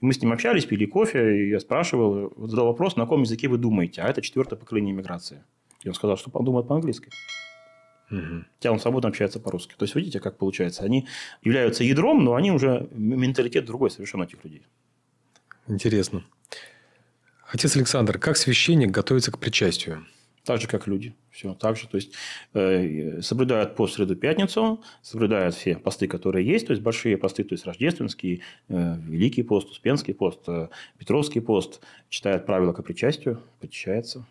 [0.00, 3.46] И мы с ним общались, пили кофе, и я спрашивал, задал вопрос, на каком языке
[3.46, 5.44] вы думаете, а это четвертое поколение иммиграции.
[5.82, 7.10] И он сказал, что он думает по-английски.
[8.10, 8.44] Угу.
[8.56, 9.74] Хотя он свободно общается по-русски.
[9.76, 10.82] То есть, видите, как получается?
[10.82, 11.06] Они
[11.42, 14.62] являются ядром, но они уже менталитет другой совершенно этих людей.
[15.68, 16.24] Интересно.
[17.52, 20.06] Отец Александр, как священник готовится к причастию?
[20.44, 21.14] Так же, как люди.
[21.30, 21.86] Все так же.
[21.86, 22.12] То есть,
[22.54, 26.66] э, соблюдают пост среду пятницу, соблюдают все посты, которые есть.
[26.66, 30.68] То есть, большие посты, то есть, рождественский, э, Великий пост, Успенский пост, э,
[30.98, 31.80] Петровский пост.
[32.08, 34.24] Читают правила к причастию, причащается.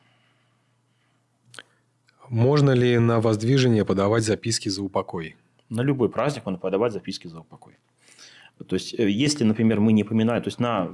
[2.29, 5.35] Можно ли на воздвижение подавать записки за упокой?
[5.69, 7.77] На любой праздник можно подавать записки за упокой.
[8.67, 10.93] То есть, э, если, например, мы не поминаем, то есть на э,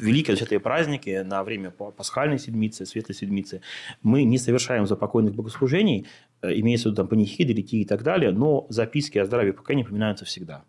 [0.00, 3.62] великие святые праздники, на время пасхальной седмицы, светлой седмицы,
[4.02, 6.06] мы не совершаем запокойных богослужений,
[6.42, 9.52] э, имеется в виду там панихиды, литии и так далее, но записки о здравии и
[9.52, 10.62] поколении поминаются всегда.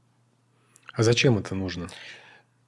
[0.93, 1.87] А зачем это нужно?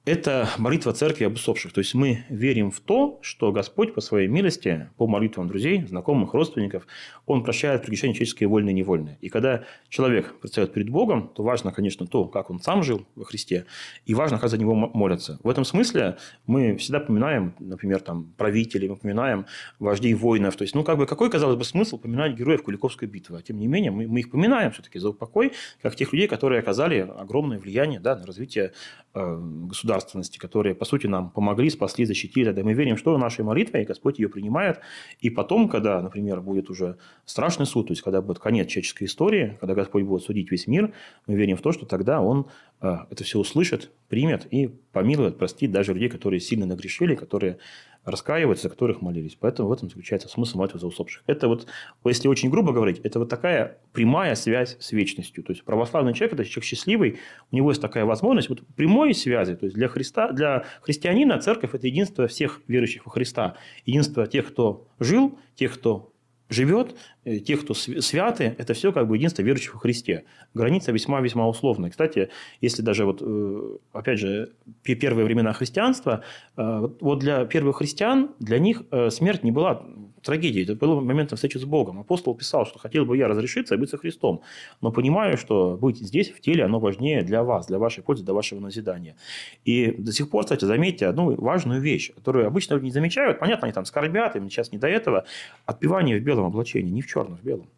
[0.04, 1.72] Это молитва церкви об усопших.
[1.72, 6.34] То есть мы верим в то, что Господь по своей милости, по молитвам друзей, знакомых,
[6.34, 6.86] родственников,
[7.24, 9.16] Он прощает прегрешения человеческие вольные и невольные.
[9.22, 13.24] И когда человек предстает перед Богом, то важно, конечно, то, как он сам жил во
[13.24, 13.64] Христе,
[14.04, 15.38] и важно, как за него молятся.
[15.42, 19.46] В этом смысле мы всегда поминаем, например, там, правителей, мы поминаем
[19.78, 20.56] вождей воинов.
[20.56, 23.38] То есть, ну, как бы, какой, казалось бы, смысл поминать героев Куликовской битвы?
[23.38, 26.58] А тем не менее, мы, мы их поминаем все-таки за упокой, как тех людей, которые
[26.58, 28.72] оказали огромное влияние да, на развитие
[29.14, 32.52] э, государства государственности, которые, по сути, нам помогли, спасли, защитили.
[32.52, 34.80] Да, мы верим, что нашей молитвой Господь ее принимает.
[35.22, 39.56] И потом, когда, например, будет уже страшный суд, то есть, когда будет конец человеческой истории,
[39.60, 40.92] когда Господь будет судить весь мир,
[41.26, 42.46] мы верим в то, что тогда Он
[42.80, 47.58] э, это все услышит, примет и помилует, простит даже людей, которые сильно нагрешили, которые
[48.04, 49.36] раскаиваются, за которых молились.
[49.38, 51.22] Поэтому в этом заключается смысл молитвы за усопших.
[51.26, 51.66] Это вот,
[52.04, 55.42] если очень грубо говорить, это вот такая прямая связь с вечностью.
[55.44, 57.18] То есть православный человек, это человек счастливый,
[57.50, 59.54] у него есть такая возможность вот прямой связи.
[59.56, 63.56] То есть для, Христа, для христианина церковь– это единство всех верующих во Христа.
[63.84, 66.13] Единство тех, кто жил, тех, кто
[66.48, 70.24] живет, э, тех, кто святы, это все как бы единство верующих во Христе.
[70.54, 71.90] Граница весьма-весьма условная.
[71.90, 72.30] Кстати,
[72.60, 76.22] если даже вот, э, опять же, первые времена христианства,
[76.56, 79.84] э, вот для первых христиан, для них смерть не была
[80.24, 82.00] трагедией, это был моментом встречи с Богом.
[82.00, 84.42] Апостол писал, что хотел бы я разрешиться и быть со Христом,
[84.80, 88.34] но понимаю, что быть здесь, в теле, оно важнее для вас, для вашей пользы, для
[88.34, 89.16] вашего назидания.
[89.64, 93.38] И до сих пор, кстати, заметьте одну важную вещь, которую обычно люди не замечают.
[93.38, 95.24] Понятно, они там скорбят, им сейчас не до этого.
[95.66, 97.68] Отпевание в белом облачении, не в черном, в белом.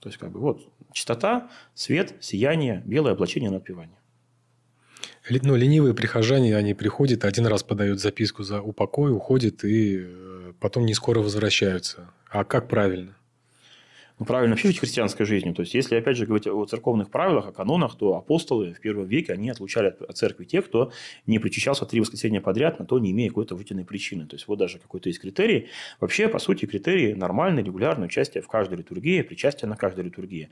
[0.00, 0.60] То есть, как бы, вот,
[0.92, 3.98] чистота, свет, сияние, белое облачение на отпевание.
[5.42, 10.86] Ну, ленивые прихожане, они приходят, один раз подают записку за упокой, уходят и э, потом
[10.86, 12.08] не скоро возвращаются.
[12.30, 13.17] А как правильно?
[14.18, 15.54] Ну, правильно вообще жить христианской жизнью.
[15.54, 19.06] То есть, если, опять же, говорить о церковных правилах, о канонах, то апостолы в первом
[19.06, 20.90] веке, они отлучали от церкви тех, кто
[21.26, 24.26] не причащался три воскресенья подряд, на то не имея какой-то вытянной причины.
[24.26, 25.68] То есть, вот даже какой-то есть критерий.
[26.00, 30.48] Вообще, по сути, критерии нормальное, регулярное участие в каждой литургии, причастие на каждой литургии.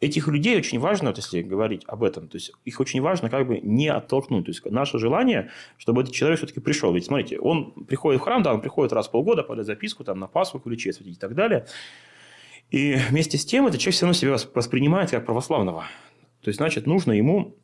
[0.00, 3.48] Этих людей очень важно, вот если говорить об этом, то есть, их очень важно как
[3.48, 4.44] бы не оттолкнуть.
[4.44, 6.92] То есть, наше желание, чтобы этот человек все-таки пришел.
[6.94, 10.20] Ведь, смотрите, он приходит в храм, да, он приходит раз в полгода, подать записку там,
[10.20, 11.66] на Пасху, ключи осветить и так далее.
[12.70, 15.84] И вместе с тем этот человек все равно себя воспринимает как православного.
[16.42, 17.54] То есть, значит, нужно ему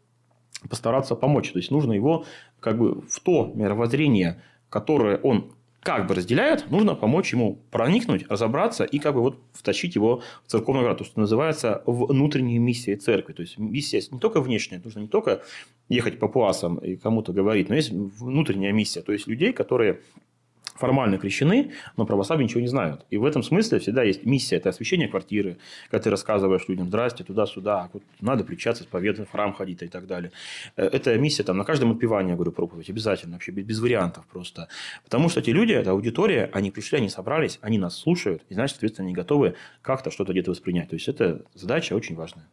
[0.69, 1.53] постараться помочь.
[1.53, 2.25] То есть, нужно его
[2.61, 5.53] как бы в то мировоззрение, которое он
[5.85, 10.51] как бы разделяет, нужно помочь ему проникнуть, разобраться и как бы вот втащить его в
[10.51, 13.35] церковную граду, что называется внутренней миссией церкви.
[13.35, 15.43] То есть миссия не только внешняя, нужно не только
[15.91, 20.01] ехать по пуасам и кому-то говорить, но есть внутренняя миссия, то есть людей, которые
[20.75, 23.05] формально крещены, но православие ничего не знают.
[23.11, 25.59] И в этом смысле всегда есть миссия, это освящение квартиры,
[25.91, 30.07] когда ты рассказываешь людям, здрасте, туда-сюда, вот надо причаться, исповедовать, в храм ходить и так
[30.07, 30.33] далее.
[30.77, 34.27] Э, это миссия там на каждом отпевании, я говорю, проповедь, обязательно, вообще без, без вариантов
[34.27, 34.69] просто.
[35.05, 38.77] Потому что эти люди, это аудитория, они пришли, они собрались, они нас слушают, и значит,
[38.77, 40.89] соответственно, они готовы как-то что-то где-то воспринять.
[40.89, 42.47] То есть, это задача очень важная.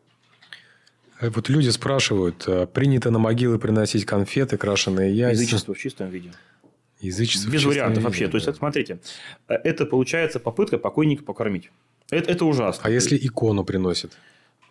[1.22, 5.42] Э, вот люди спрашивают, э, принято на могилы приносить конфеты, крашеные яйца?
[5.42, 6.32] Язычество в чистом виде.
[7.02, 8.26] Язычество Без вариантов вообще.
[8.26, 8.32] Да.
[8.32, 8.99] То есть, это, смотрите,
[9.47, 11.72] э, это получается попытка покойника покормить.
[12.12, 12.84] Это, это ужасно.
[12.86, 14.18] А если икону приносит?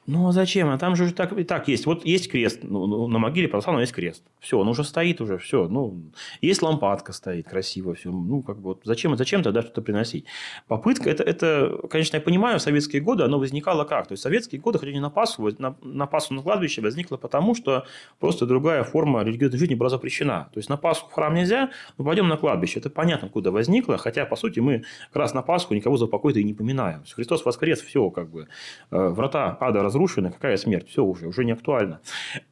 [0.06, 0.70] Ну, а зачем?
[0.70, 1.86] А там же так и так есть.
[1.86, 2.60] Вот есть крест.
[2.62, 4.24] Ну, ну на могиле православного есть крест.
[4.40, 5.36] Все, он уже стоит уже.
[5.38, 5.68] Все.
[5.68, 7.94] Ну, есть лампадка стоит красиво.
[7.94, 8.10] Все.
[8.10, 10.24] Ну, как бы, вот зачем, зачем тогда что-то приносить?
[10.68, 14.06] Попытка, это, это, конечно, я понимаю, в советские годы оно возникало как?
[14.06, 17.54] То есть, в советские годы ходили на Пасху, на, на Пасху на кладбище возникло потому,
[17.54, 17.84] что
[18.18, 20.48] просто другая форма религиозной жизни была запрещена.
[20.52, 22.80] То есть, на Пасху в храм нельзя, но пойдем на кладбище.
[22.80, 23.98] Это понятно, куда возникло.
[23.98, 27.04] Хотя, по сути, мы как раз на Пасху никого за покой-то и не поминаем.
[27.14, 28.48] Христос воскрес, все, как бы.
[28.90, 32.00] Э, врата ада разрушены, какая смерть, все уже, уже не актуально.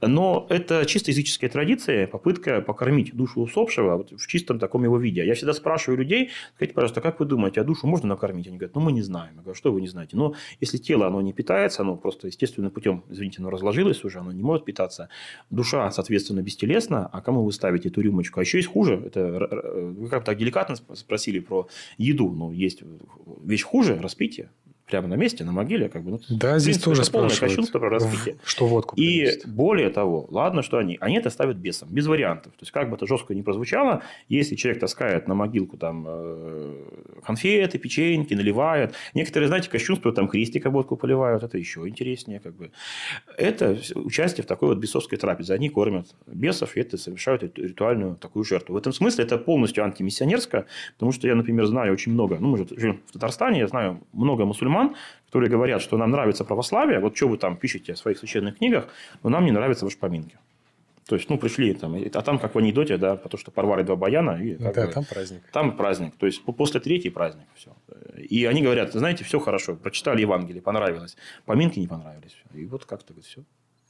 [0.00, 5.24] Но это чисто языческая традиция, попытка покормить душу усопшего вот в чистом таком его виде.
[5.24, 8.48] Я всегда спрашиваю людей, скажите, пожалуйста, как вы думаете, а душу можно накормить?
[8.48, 9.34] Они говорят, ну мы не знаем.
[9.36, 10.16] Я говорю, что вы не знаете?
[10.16, 14.32] Но если тело, оно не питается, оно просто естественным путем, извините, оно разложилось уже, оно
[14.32, 15.08] не может питаться.
[15.50, 18.40] Душа, соответственно, бестелесна, а кому вы ставите эту рюмочку?
[18.40, 19.48] А еще есть хуже, это
[19.96, 21.68] вы как так деликатно спросили про
[21.98, 22.82] еду, но есть
[23.44, 24.50] вещь хуже, распитие
[24.88, 25.88] прямо на месте, на могиле.
[25.88, 28.36] Как бы, ну, да, здесь принципе, тоже это полное кощунство про распитие.
[28.44, 29.48] что водку И приносит.
[29.48, 32.52] более того, ладно, что они, они это ставят бесом, без вариантов.
[32.52, 36.84] То есть, как бы это жестко не прозвучало, если человек таскает на могилку там э,
[37.24, 38.94] конфеты, печеньки, наливает.
[39.14, 42.40] Некоторые, знаете, кощунствуют, там крестика водку поливают, это еще интереснее.
[42.40, 42.70] Как бы.
[43.36, 45.54] Это участие в такой вот бесовской трапезе.
[45.54, 48.74] Они кормят бесов, и это совершают риту- ритуальную такую жертву.
[48.74, 52.58] В этом смысле это полностью антимиссионерское, потому что я, например, знаю очень много, ну, мы
[52.58, 54.77] же в Татарстане, я знаю много мусульман,
[55.26, 58.84] которые говорят, что нам нравится православие, вот что вы там пишете в своих священных книгах,
[59.22, 60.36] но нам не нравятся ваши поминки.
[61.08, 63.96] То есть, ну, пришли там, а там, как в анекдоте, да, потому что порвали два
[63.96, 65.42] баяна, и Да, бы там праздник.
[65.52, 66.12] там праздник.
[66.18, 67.46] То есть, по- после третьей праздник.
[67.54, 67.70] Все.
[68.30, 71.16] И они говорят, знаете, все хорошо, прочитали Евангелие, понравилось.
[71.46, 72.36] Поминки не понравились.
[72.54, 73.40] И вот как-то все.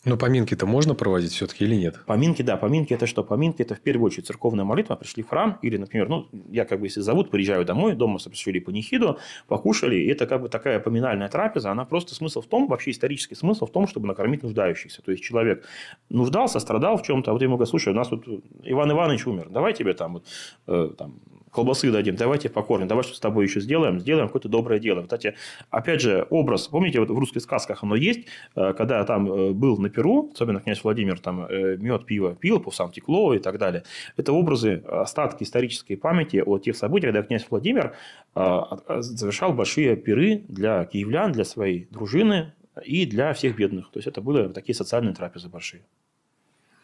[0.04, 2.04] Но поминки-то можно проводить все-таки или нет?
[2.06, 3.24] Поминки, да, поминки это что?
[3.24, 4.94] Поминки это в первую очередь церковная молитва.
[4.94, 8.60] Пришли в храм, или, например, ну, я как бы если зовут, приезжаю домой, дома совершили
[8.60, 9.18] панихиду,
[9.48, 13.34] покушали, и это как бы такая поминальная трапеза, она просто смысл в том, вообще исторический
[13.34, 15.02] смысл в том, чтобы накормить нуждающихся.
[15.02, 15.64] То есть человек
[16.08, 18.24] нуждался, страдал в чем-то, а вот ему говорят, слушай, у нас тут
[18.62, 20.24] Иван Иванович умер, давай тебе там, вот,
[20.68, 21.20] э, там
[21.50, 25.02] колбасы дадим, давайте покормим, давай что с тобой еще сделаем, сделаем какое-то доброе дело.
[25.02, 25.34] Кстати,
[25.70, 29.78] опять же, образ, помните, вот в русских сказках оно есть, э, когда там э, был
[29.78, 33.58] на Перу, особенно князь Владимир там э, мед, пиво пил, по сам текло и так
[33.58, 33.84] далее.
[34.16, 37.94] Это образы, остатки исторической памяти о тех событиях, когда князь Владимир
[38.34, 42.52] завершал большие пиры для киевлян, для своей дружины
[42.84, 43.90] и для всех бедных.
[43.90, 45.82] То есть, это были такие социальные трапезы большие.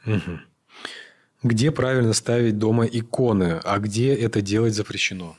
[0.05, 0.41] Мгм.
[1.45, 5.37] Где правильно ставить дома иконы, а где это делать запрещено?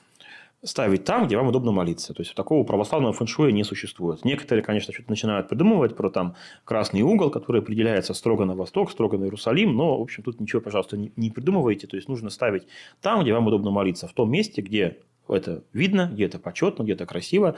[0.64, 2.14] ставить там, где вам удобно молиться.
[2.16, 4.26] То есть, такого православного фэншуя не существует.
[4.26, 9.20] Некоторые, конечно, что-то начинают придумывать про там красный угол, который определяется строго на восток, строго
[9.20, 11.86] на Иерусалим, но, в общем, тут ничего, пожалуйста, не, придумывайте.
[11.86, 12.64] То есть, нужно ставить
[13.00, 14.98] там, где вам удобно молиться, в том месте, где
[15.28, 17.58] это видно, где это почетно, где это красиво.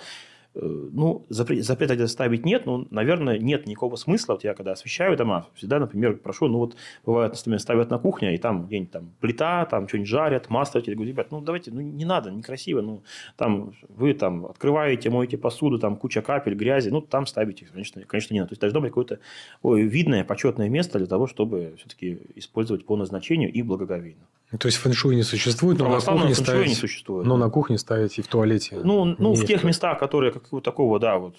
[0.59, 4.33] Э, Ну, запре- запрета где ставить нет, но, наверное, нет никакого смысла.
[4.33, 8.33] Вот я когда освещаю дома, всегда, например, прошу, ну вот бывает, например, ставят на кухне,
[8.35, 11.81] и там где-нибудь там плита, там что-нибудь жарят, масло, я говорю, ребят, ну давайте, ну
[11.81, 13.03] не надо, некрасиво, ну
[13.35, 18.33] там вы там открываете, моете посуду, там куча капель, грязи, ну там ставите, конечно, конечно
[18.33, 18.49] не надо.
[18.49, 19.19] То есть должно быть какое-то
[19.61, 24.25] ой, видное, почетное место для того, чтобы все-таки использовать по назначению и благоговейно.
[24.59, 26.67] То есть фэншуй не существует, но на Православного кухне ставить...
[26.69, 27.27] не существует.
[27.27, 28.79] Но на кухне ставить и в туалете.
[28.81, 31.35] Ну, ну в тех местах, которые какого такого, да, вот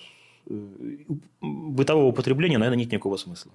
[0.50, 0.54] э,
[1.40, 3.52] бытового употребления, наверное, нет никакого смысла.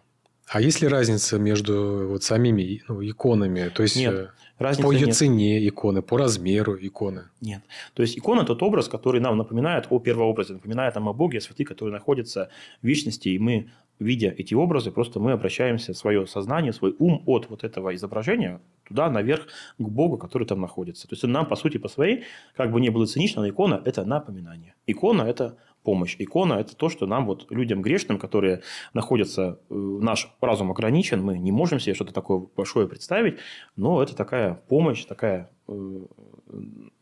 [0.47, 3.69] А есть ли разница между вот самими ну, иконами?
[3.69, 5.15] То есть Нет, э, по ее нет.
[5.15, 7.23] цене иконы, по размеру иконы.
[7.41, 7.61] Нет.
[7.93, 11.41] То есть икона тот образ, который нам напоминает о первообразе, напоминает нам о Боге, о
[11.41, 12.49] святых, которые находятся
[12.81, 17.49] в вечности, и мы, видя эти образы, просто мы обращаемся свое сознание, свой ум от
[17.49, 21.07] вот этого изображения туда наверх к Богу, который там находится.
[21.07, 22.23] То есть нам, по сути, по своей,
[22.55, 24.75] как бы не было цинично, но икона– это напоминание.
[24.87, 26.15] Икона– это помощь.
[26.19, 28.61] Икона– это то, что нам, вот, людям грешным, которые
[28.93, 33.39] находятся, э, наш разум ограничен, мы не можем себе что-то такое большое представить,
[33.75, 35.73] но это такая помощь, такая э,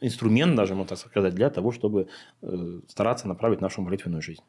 [0.01, 2.07] инструмент, даже можно так сказать, для того, чтобы
[2.41, 4.43] э, стараться направить нашу молитвенную жизнь.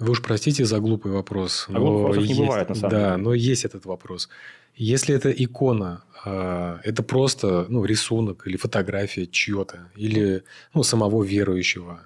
[0.00, 1.66] Вы уж простите за глупый вопрос.
[1.68, 3.16] А глупых вопросов не бывает, на самом да, деле.
[3.22, 4.28] но есть этот вопрос.
[4.74, 10.42] Если это икона, а, это просто ну, рисунок или фотография чье-то, или
[10.72, 12.00] ну, самого верующего,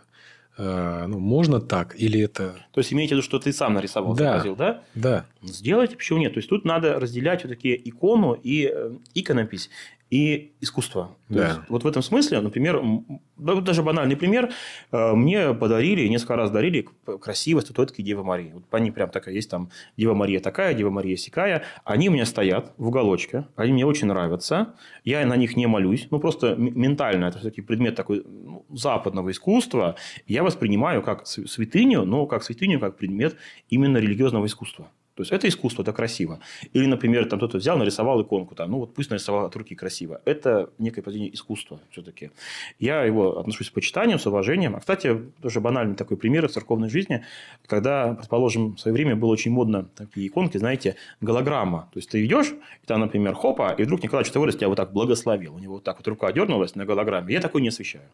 [0.57, 1.95] а, ну, можно так?
[1.97, 2.55] Или это...
[2.72, 4.24] То есть, имеете в виду, что ты сам нарисовал, Да.
[4.24, 4.82] изобразил, да?
[4.95, 6.34] Да, Сделайте, почему нет?
[6.34, 9.70] То есть, тут надо разделять все-таки икону и э, иконопись
[10.11, 11.16] и искусство.
[11.28, 11.48] Да.
[11.48, 12.82] есть, вот в этом смысле, например,
[13.36, 14.50] даже банальный пример,
[14.92, 16.86] э, мне подарили, несколько раз дарили
[17.20, 18.52] красивые статуэтки Девы Марии.
[18.52, 21.64] Вот они прям такая, есть там Дева Мария такая, Дева Мария сякая.
[21.84, 24.74] Они у меня стоят в уголочке, они мне очень нравятся.
[25.05, 29.96] Я на них не молюсь, ну просто ментально это все-таки предмет такой ну, западного искусства.
[30.26, 33.36] Я воспринимаю как св- святыню, но как святыню, как предмет
[33.68, 34.90] именно религиозного искусства.
[35.14, 36.40] То есть, это искусство, это красиво.
[36.72, 40.20] Или, например, там кто-то взял, нарисовал иконку, там, ну вот пусть нарисовал от руки красиво.
[40.24, 42.30] Это некое произведение искусства все-таки.
[42.78, 44.74] Я его отношусь с почитанием, с уважением.
[44.76, 47.24] А, кстати, тоже банальный такой пример из церковной жизни,
[47.66, 51.88] когда, предположим, в свое время было очень модно такие иконки, знаете, голограмма.
[51.92, 52.48] То есть, ты идешь,
[52.82, 55.54] и там, например, хопа, и вдруг Николай Чудотворец тебя вот так благословил.
[55.54, 57.32] У него вот так вот рука дернулась на голограмме.
[57.32, 58.04] Я такой не освещаю.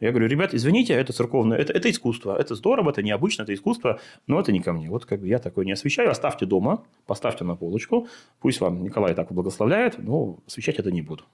[0.00, 4.00] Я говорю, ребят, извините, это церковное, это, это искусство, это здорово, это необычно, это искусство,
[4.26, 4.88] но это не ко мне.
[4.88, 8.08] Вот как бы я такой не освещаю, оставьте дома, поставьте на полочку,
[8.40, 11.24] пусть вам Николай так благословляет, но освещать это не буду.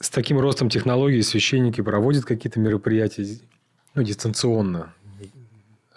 [0.00, 3.38] С таким ростом технологий священники проводят какие-то мероприятия
[3.94, 4.94] ну, дистанционно.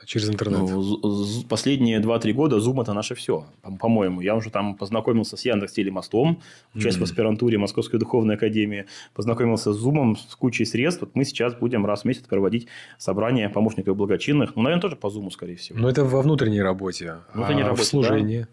[0.10, 0.62] Через интернет?
[0.62, 3.46] Ну, последние 2-3 года Zoom– это наше все,
[3.80, 4.22] по-моему.
[4.22, 6.42] Я уже там познакомился с Яндекс Телемостом,
[6.74, 7.00] учась mm-hmm.
[7.00, 11.02] в аспирантуре Московской духовной академии, познакомился с Zoom, с кучей средств.
[11.02, 14.56] Вот мы сейчас будем раз в месяц проводить собрания помощников благочинных.
[14.56, 15.78] Ну, наверное, тоже по Zoom, скорее всего.
[15.78, 17.18] Но это во внутренней работе.
[17.34, 18.40] Внутренней а работе, в служении?
[18.42, 18.48] Да?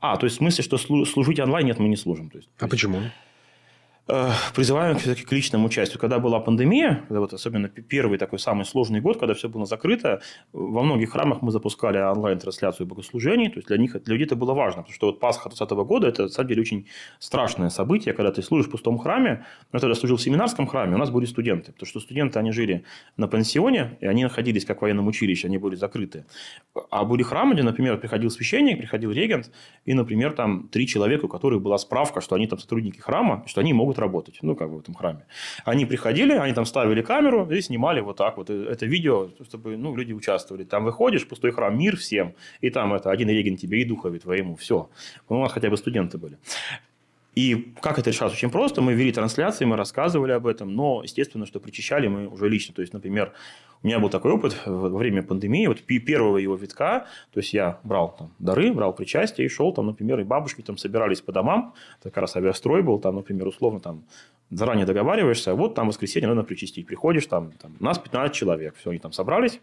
[0.00, 2.30] А, то есть в смысле, что служить онлайн нет, мы не служим.
[2.30, 3.00] То есть, а почему?
[4.08, 6.00] Э, призываем к личному участию.
[6.00, 10.20] Когда была пандемия, когда вот особенно первый такой самый сложный год, когда все было закрыто,
[10.52, 13.48] во многих храмах мы запускали онлайн-трансляцию богослужений.
[13.48, 16.08] То есть для них, для людей это было важно, потому что вот Пасха 2020 года–
[16.08, 16.88] это, на самом деле, очень
[17.20, 19.46] страшное событие, когда ты служишь в пустом храме.
[19.72, 22.84] Я тогда служил в семинарском храме, у нас были студенты, потому что студенты, они жили
[23.16, 26.26] на пансионе, и они находились как в военном училище, они были закрыты.
[26.90, 29.52] А были храмы, где, например, приходил священник, приходил регент,
[29.84, 33.60] и, например, там три человека, у которых была справка, что они там сотрудники храма, что
[33.60, 35.24] они могут могут работать, ну, как бы в этом храме.
[35.64, 39.96] Они приходили, они там ставили камеру и снимали вот так вот это видео, чтобы ну,
[39.96, 40.64] люди участвовали.
[40.64, 44.54] Там выходишь, пустой храм, мир всем, и там это один реген тебе и духове твоему,
[44.56, 44.88] все.
[45.28, 46.36] У нас хотя бы студенты были.
[47.34, 48.34] И как это решалось?
[48.34, 48.82] Очень просто.
[48.82, 52.74] Мы вели трансляции, мы рассказывали об этом, но, естественно, что причащали мы уже лично.
[52.74, 53.32] То есть, например,
[53.82, 57.80] у меня был такой опыт во время пандемии, вот первого его витка, то есть я
[57.82, 61.74] брал там дары, брал причастие и шел там, например, и бабушки там собирались по домам,
[61.98, 64.04] это как раз авиастрой был, там, например, условно там
[64.50, 68.98] заранее договариваешься, вот там воскресенье надо причастить, приходишь, там, там нас 15 человек, все, они
[69.00, 69.60] там собрались,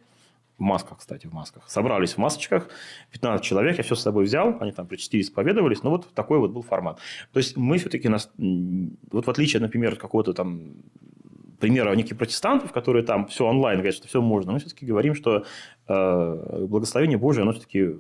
[0.60, 1.64] в масках, кстати, в масках.
[1.68, 2.68] Собрались в масочках,
[3.12, 6.52] 15 человек, я все с собой взял, они там причастились, исповедовались, но вот такой вот
[6.52, 7.00] был формат.
[7.32, 10.74] То есть мы все-таки, нас, вот в отличие, например, от какого-то там
[11.60, 15.46] примера неких протестантов, которые там все онлайн говорят, что все можно, мы все-таки говорим, что
[15.88, 17.96] э, благословение Божие, оно все-таки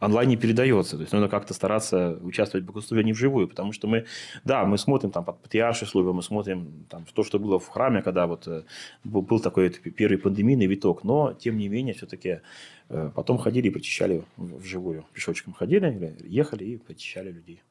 [0.00, 0.96] онлайн не передается.
[0.96, 4.06] То есть нужно как-то стараться участвовать в богослужении вживую, потому что мы,
[4.44, 8.02] да, мы смотрим там под патриаршей службы, мы смотрим там то, что было в храме,
[8.02, 8.62] когда вот э,
[9.04, 12.40] был такой первый пандемийный виток, но тем не менее все-таки
[12.88, 15.04] э, потом ходили и причащали вживую.
[15.12, 17.62] Пешочком ходили, или ехали и причащали людей.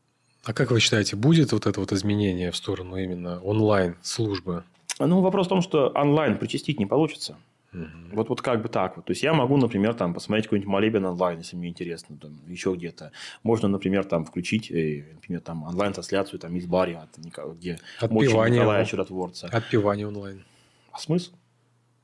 [0.46, 4.64] А как вы считаете, будет вот это вот изменение в сторону именно онлайн-службы?
[5.00, 7.38] Ну, вопрос в том, что онлайн причастить не получится.
[7.74, 8.16] Угу.
[8.16, 9.06] Вот, вот как бы так вот.
[9.06, 12.74] То есть я могу, например, там посмотреть какой-нибудь молебен онлайн, если мне интересно, там еще
[12.74, 13.12] где-то.
[13.42, 17.18] Можно, например, там включить, э, например, там онлайн-трансляцию там из бари, от,
[17.56, 19.48] где Отпевание, Николая Чудотворца.
[19.48, 20.44] Отпевание онлайн.
[20.92, 21.34] А смысл?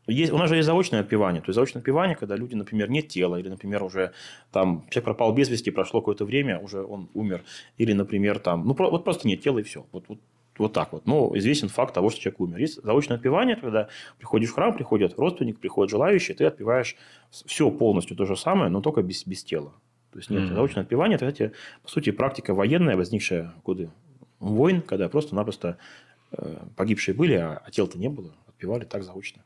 [0.07, 1.41] Есть, у нас же есть заочное отпевание.
[1.41, 4.13] То есть заочное отпевание, когда люди, например, нет тела, или, например, уже
[4.51, 7.43] там человек пропал без вести, прошло какое-то время, уже он умер,
[7.78, 9.86] или, например, там, ну вот просто нет тела и все.
[9.91, 10.20] Вот, вот,
[10.60, 11.05] вот так вот.
[11.05, 12.57] Но известен факт того, что человек умер.
[12.57, 13.88] Есть заочное отпевание, когда
[14.18, 16.95] приходишь в храм, приходит родственник, приходит желающий, ты отпеваешь
[17.30, 19.74] все полностью то же самое, но только без, без тела.
[20.12, 20.55] То есть нет mm-hmm.
[20.55, 21.53] заочное отпевание, это, кстати,
[21.84, 23.89] по сути, практика военная, возникшая годы
[24.39, 25.78] войн, когда просто-напросто
[26.32, 29.43] э, погибшие были, а, а тел-то не было, отпевали так заочно.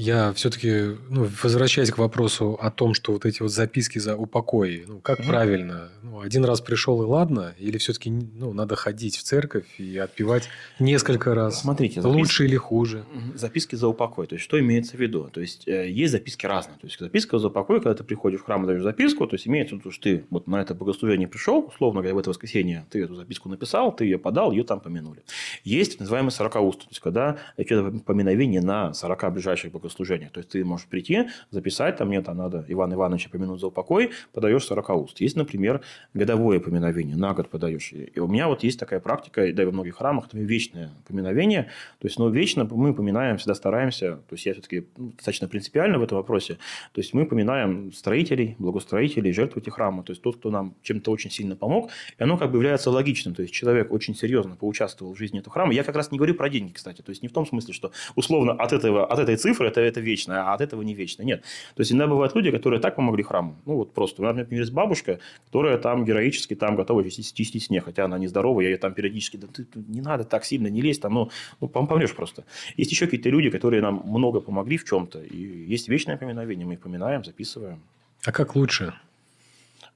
[0.00, 4.86] Я все-таки, ну, возвращаясь к вопросу о том, что вот эти вот записки за упокой,
[4.88, 5.28] ну, как угу.
[5.28, 5.90] правильно?
[6.02, 7.54] Ну, один раз пришел и ладно?
[7.58, 10.48] Или все-таки ну, надо ходить в церковь и отпевать
[10.78, 11.60] несколько раз?
[11.60, 13.04] Смотрите, записки, лучше или хуже?
[13.34, 14.26] Записки за упокой.
[14.26, 15.28] То есть, что имеется в виду?
[15.30, 16.78] То есть, э, есть записки разные.
[16.78, 19.46] То есть, записка за упокой, когда ты приходишь в храм и даешь записку, то есть,
[19.46, 22.86] имеется в виду, что ты вот на это богослужение пришел, условно говоря, в это воскресенье
[22.88, 25.24] ты эту записку написал, ты ее подал, ее там помянули.
[25.62, 30.32] Есть называемый сорокауст, то есть, когда идет поминовение на 40 ближайших богослужениях.
[30.32, 34.10] То есть ты можешь прийти, записать, там мне там надо Ивана Ивановича помянуть за упокой,
[34.32, 35.20] подаешь 40 уст.
[35.20, 35.82] Есть, например,
[36.14, 37.92] годовое поминовение, на год подаешь.
[37.92, 41.64] И у меня вот есть такая практика, да и во многих храмах, это вечное поминовение.
[41.98, 45.98] То есть, ну, вечно мы поминаем, всегда стараемся, то есть я все-таки ну, достаточно принципиально
[45.98, 46.54] в этом вопросе.
[46.92, 50.06] То есть мы поминаем строителей, благоустроителей, жертв этих храмов.
[50.06, 53.34] То есть тот, кто нам чем-то очень сильно помог, и оно как бы является логичным.
[53.34, 55.72] То есть человек очень серьезно поучаствовал в жизни этого храма.
[55.72, 57.02] Я как раз не говорю про деньги, кстати.
[57.02, 60.00] То есть не в том смысле, что условно от, этого, от этой цифры это, это
[60.00, 61.22] вечно, а от этого не вечно.
[61.22, 61.42] Нет.
[61.74, 63.56] То есть иногда бывают люди, которые так помогли храму.
[63.66, 64.22] Ну вот просто.
[64.22, 68.18] У меня, например, есть бабушка, которая там героически там готова чистить, чистить снег, хотя она
[68.18, 71.30] нездорова, я ее там периодически, да ты не надо так сильно, не лезь там, ну,
[71.60, 72.44] ну помрешь просто.
[72.76, 76.74] Есть еще какие-то люди, которые нам много помогли в чем-то, и есть вечное поминовение, мы
[76.74, 77.80] их поминаем, записываем.
[78.24, 78.94] А как лучше?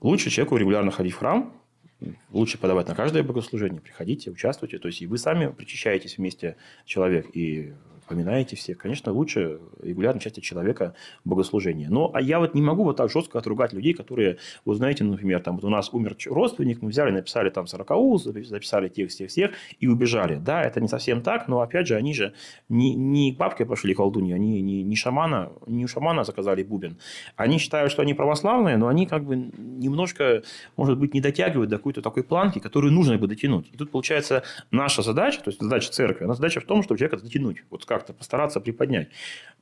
[0.00, 1.52] Лучше человеку регулярно ходить в храм,
[2.30, 3.80] лучше подавать на каждое богослужение.
[3.80, 4.78] Приходите, участвуйте.
[4.78, 7.72] То есть, и вы сами причащаетесь вместе человек, и
[8.04, 8.74] поминаете все.
[8.74, 10.94] Конечно, лучше регулярно участие человека
[11.24, 11.86] в богослужении.
[11.86, 15.40] Но а я вот не могу вот так жестко отругать людей, которые, вы знаете, например,
[15.40, 19.30] там вот у нас умер родственник, мы взяли, написали там 40 уз, записали тех, всех,
[19.30, 19.50] всех
[19.80, 20.36] и убежали.
[20.36, 22.34] Да, это не совсем так, но опять же, они же
[22.68, 26.98] не, не к бабке пошли колдуньи, они не, не шамана, не у шамана заказали бубен.
[27.36, 30.42] Они считают, что они православные, но они как бы немножко,
[30.76, 33.70] может быть, не дотягивают до какой-то такой планки, которую нужно бы дотянуть.
[33.72, 37.22] И тут получается наша задача, то есть задача церкви, она задача в том, чтобы человека
[37.22, 37.64] дотянуть.
[37.70, 39.08] Вот как-то постараться приподнять.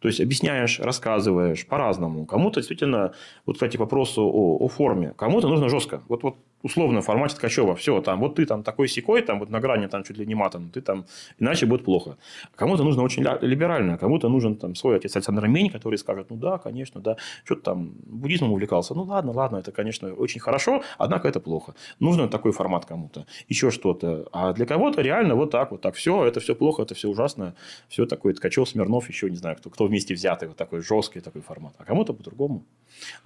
[0.01, 2.27] То есть объясняешь, рассказываешь по-разному.
[2.27, 3.15] Кому-то действительно,
[3.47, 6.03] вот, кстати, к вопросу о, о форме, кому-то нужно жестко.
[6.09, 9.51] Вот, вот условно в формате Ткачева, все, там, вот ты там такой секой, там, вот
[9.51, 11.05] на грани там чуть ли не матом, ты там,
[11.39, 12.17] иначе будет плохо.
[12.55, 16.59] Кому-то нужно очень либерально, кому-то нужен там свой отец Александр Мень, который скажет, ну да,
[16.59, 21.41] конечно, да, что-то там буддизмом увлекался, ну ладно, ладно, это, конечно, очень хорошо, однако это
[21.41, 21.75] плохо.
[22.01, 24.29] Нужно такой формат кому-то, еще что-то.
[24.33, 27.55] А для кого-то реально вот так, вот так, все, это все плохо, это все ужасно,
[27.89, 31.43] все такое Ткачев, Смирнов, еще не знаю, кто, кто вместе взятый, вот такой жесткий такой
[31.43, 31.75] формат.
[31.79, 32.65] А кому-то по-другому.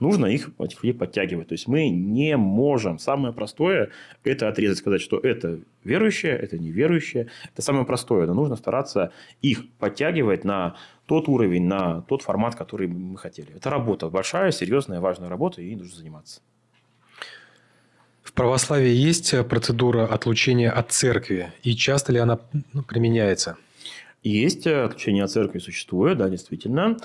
[0.00, 1.48] Нужно их, этих людей подтягивать.
[1.48, 2.98] То есть мы не можем.
[3.26, 3.90] Самое простое–
[4.24, 7.26] это отрезать, сказать, что это верующие, это неверующие.
[7.52, 8.24] Это самое простое.
[8.24, 9.10] Но нужно стараться
[9.42, 13.48] их подтягивать на тот уровень, на тот формат, который мы хотели.
[13.56, 16.40] Это работа большая, серьезная, важная работа, и ей нужно заниматься.
[18.22, 22.38] В православии есть процедура отлучения от церкви, и часто ли она
[22.72, 23.56] ну, применяется?
[24.22, 26.96] Есть отлучение от церкви существует, да, действительно.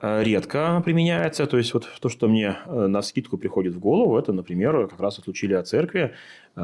[0.00, 1.46] Э, редко применяется.
[1.46, 5.00] То есть, вот то, что мне э, на скидку приходит в голову, это, например, как
[5.00, 6.14] раз отлучили от церкви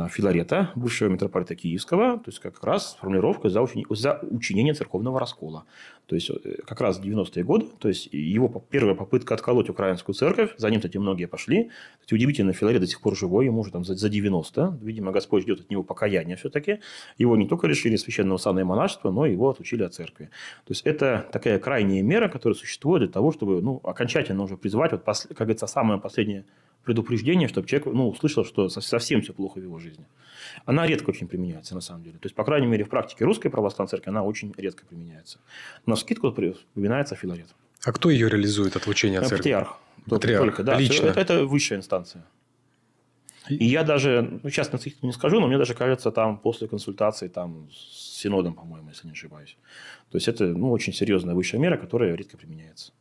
[0.09, 3.84] Филарета, бывшего митрополита Киевского, то есть как раз формулировка за, учени...
[3.91, 5.64] за учинение церковного раскола.
[6.07, 10.51] То есть э, как раз 90-е годы, то есть его первая попытка отколоть украинскую церковь,
[10.57, 11.70] за ним, кстати, многие пошли.
[12.01, 14.78] Кстати, удивительно, Филарет до сих пор живой, ему уже там за 90.
[14.80, 16.78] Видимо, Господь ждет от него покаяния все-таки.
[17.18, 20.26] Его не только лишили священного сана и монашества, но его отлучили от церкви.
[20.66, 24.93] То есть это такая крайняя мера, которая существует для того, чтобы ну, окончательно уже призвать,
[24.93, 26.45] вот, как говорится, самое последнее
[26.84, 30.06] предупреждение, чтобы человек ну, услышал, что совсем все плохо в его жизни.
[30.64, 32.18] Она редко очень применяется, на самом деле.
[32.18, 35.38] То есть, по крайней мере, в практике русской православной церкви она очень редко применяется.
[35.86, 37.48] На скидку упоминается Филарет.
[37.84, 39.42] А кто ее реализует, отлучение от церкви?
[39.42, 39.78] Патриарх.
[40.08, 40.44] Патриарх.
[40.44, 41.06] Только, да, Лично.
[41.06, 42.24] Это, это высшая инстанция.
[43.48, 44.70] И я даже, ну, сейчас
[45.02, 49.12] не скажу, но мне даже кажется, там после консультации там, с синодом, по-моему, если не
[49.12, 49.56] ошибаюсь.
[50.10, 52.92] То есть, это ну, очень серьезная высшая мера, которая редко применяется.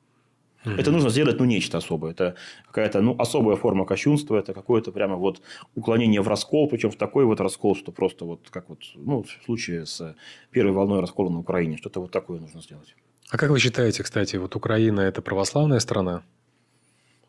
[0.65, 0.79] Mm-hmm.
[0.79, 2.11] Это нужно сделать, ну, нечто особое.
[2.11, 2.35] Это
[2.67, 5.41] какая-то, ну, особая форма кощунства, это какое-то прямо вот
[5.75, 9.45] уклонение в раскол, причем в такой вот раскол, что просто вот, как вот, ну, в
[9.45, 10.15] случае с
[10.51, 12.95] первой волной раскола на Украине, что-то вот такое нужно сделать.
[13.31, 16.23] А как вы считаете, кстати, вот Украина– это православная страна?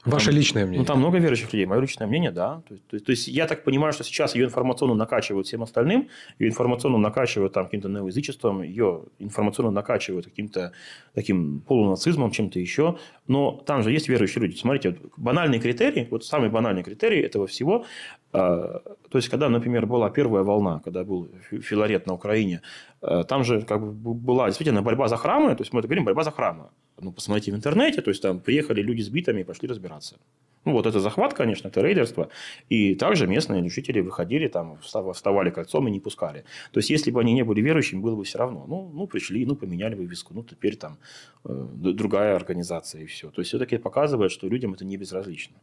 [0.05, 0.81] Ваше там, личное мнение?
[0.81, 1.67] Ну, там много верующих людей.
[1.67, 2.63] Мое личное мнение, да.
[2.67, 6.09] То есть, то, то есть, я так понимаю, что сейчас ее информационно накачивают всем остальным,
[6.39, 10.73] ее информационно накачивают там каким-то неоязычеством, ее информационно накачивают каким-то
[11.15, 12.99] таким полунацизмом, чем-то еще.
[13.27, 14.57] Но там же есть верующие люди.
[14.57, 17.85] Смотрите, вот, банальный критерий, вот самый банальный критерий этого всего,
[18.33, 22.63] э, то есть, когда, например, была первая волна, когда был филарет на Украине,
[23.03, 26.05] э, там же как бы была действительно борьба за храмы, то есть, мы это говорим,
[26.05, 26.71] борьба за храмы
[27.03, 30.17] ну, посмотрите в интернете, то есть там приехали люди с битами и пошли разбираться.
[30.65, 32.29] Ну, вот это захват, конечно, это рейдерство.
[32.69, 36.45] И также местные жители выходили, там, вставали кольцом и не пускали.
[36.73, 38.67] То есть, если бы они не были верующими, было бы все равно.
[38.69, 40.99] Ну, ну пришли, ну, поменяли бы виску, ну, теперь там
[41.45, 43.31] э, другая организация и все.
[43.31, 45.57] То есть, все-таки показывает, что людям это не безразлично.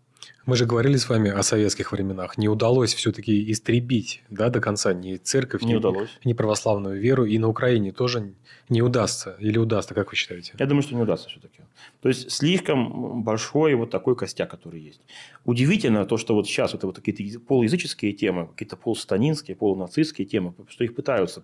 [0.48, 2.38] Мы же говорили с вами о советских временах.
[2.38, 6.10] Не удалось все-таки истребить да, до конца ни церковь, не ни, удалось.
[6.26, 7.26] ни православную веру.
[7.26, 8.34] И на Украине тоже
[8.70, 9.36] не удастся.
[9.40, 10.54] Или удастся, как вы считаете?
[10.58, 11.60] Я думаю, что не удастся все-таки.
[12.02, 15.02] То есть, слишком большой вот такой костяк, который есть.
[15.46, 20.84] Удивительно то, что вот сейчас вот, вот какие-то полуязыческие темы, какие-то полусатанинские, полунацистские темы, что
[20.84, 21.44] их пытаются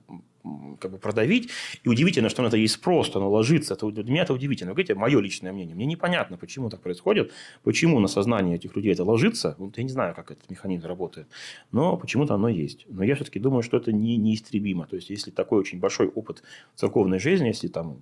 [0.80, 1.50] как бы продавить.
[1.84, 3.74] И удивительно, что на это есть спрос, что оно ложится.
[3.74, 4.72] Это, для меня это удивительно.
[4.72, 5.76] Вы говорите, мое личное мнение.
[5.76, 7.32] Мне непонятно, почему так происходит,
[7.64, 9.56] почему на сознание этих людей это ложится.
[9.58, 11.28] Вот я не знаю, как этот механизм работает,
[11.72, 12.86] но почему-то оно есть.
[12.90, 14.86] Но я все-таки думаю, что это не, неистребимо.
[14.86, 16.44] То есть, если такой очень большой опыт
[16.76, 18.00] церковной жизни, если там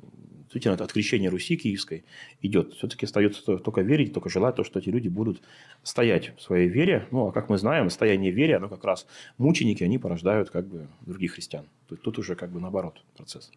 [0.53, 2.03] действительно от крещения Руси киевской
[2.41, 2.73] идет.
[2.73, 5.41] Все-таки остается только верить, только желать то, что эти люди будут
[5.81, 7.07] стоять в своей вере.
[7.11, 10.87] Ну, а как мы знаем, стояние вере, оно как раз мученики, они порождают как бы
[11.01, 11.65] других христиан.
[11.87, 13.49] Тут, тут уже как бы наоборот процесс.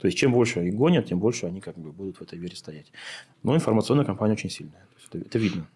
[0.00, 2.56] То есть, чем больше их гонят, тем больше они как бы будут в этой вере
[2.56, 2.90] стоять.
[3.44, 4.84] Но информационная кампания очень сильная.
[5.08, 5.68] Это, это видно.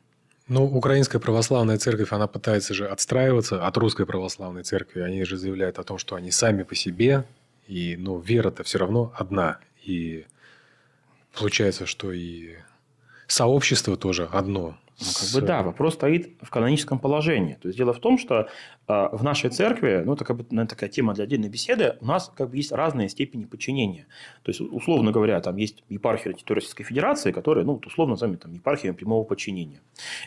[0.48, 5.00] Ну, украинская православная церковь, она пытается же отстраиваться от русской православной церкви.
[5.00, 7.24] Они же заявляют о том, что они сами по себе,
[7.68, 9.58] и, ну, вера-то все равно одна.
[9.82, 10.26] И
[11.36, 12.56] Получается, что и
[13.26, 14.78] сообщество тоже одно.
[15.00, 17.54] Ну, как бы да, вопрос стоит в каноническом положении.
[17.54, 18.48] То есть дело в том, что
[18.86, 22.06] э, в нашей церкви, ну это как бы наверное, такая тема для отдельной беседы, у
[22.06, 24.06] нас как бы есть разные степени подчинения.
[24.44, 28.52] То есть условно говоря, там есть епархия территории Российской Федерации, которая, ну условно назовем там
[28.52, 29.80] епархия прямого подчинения.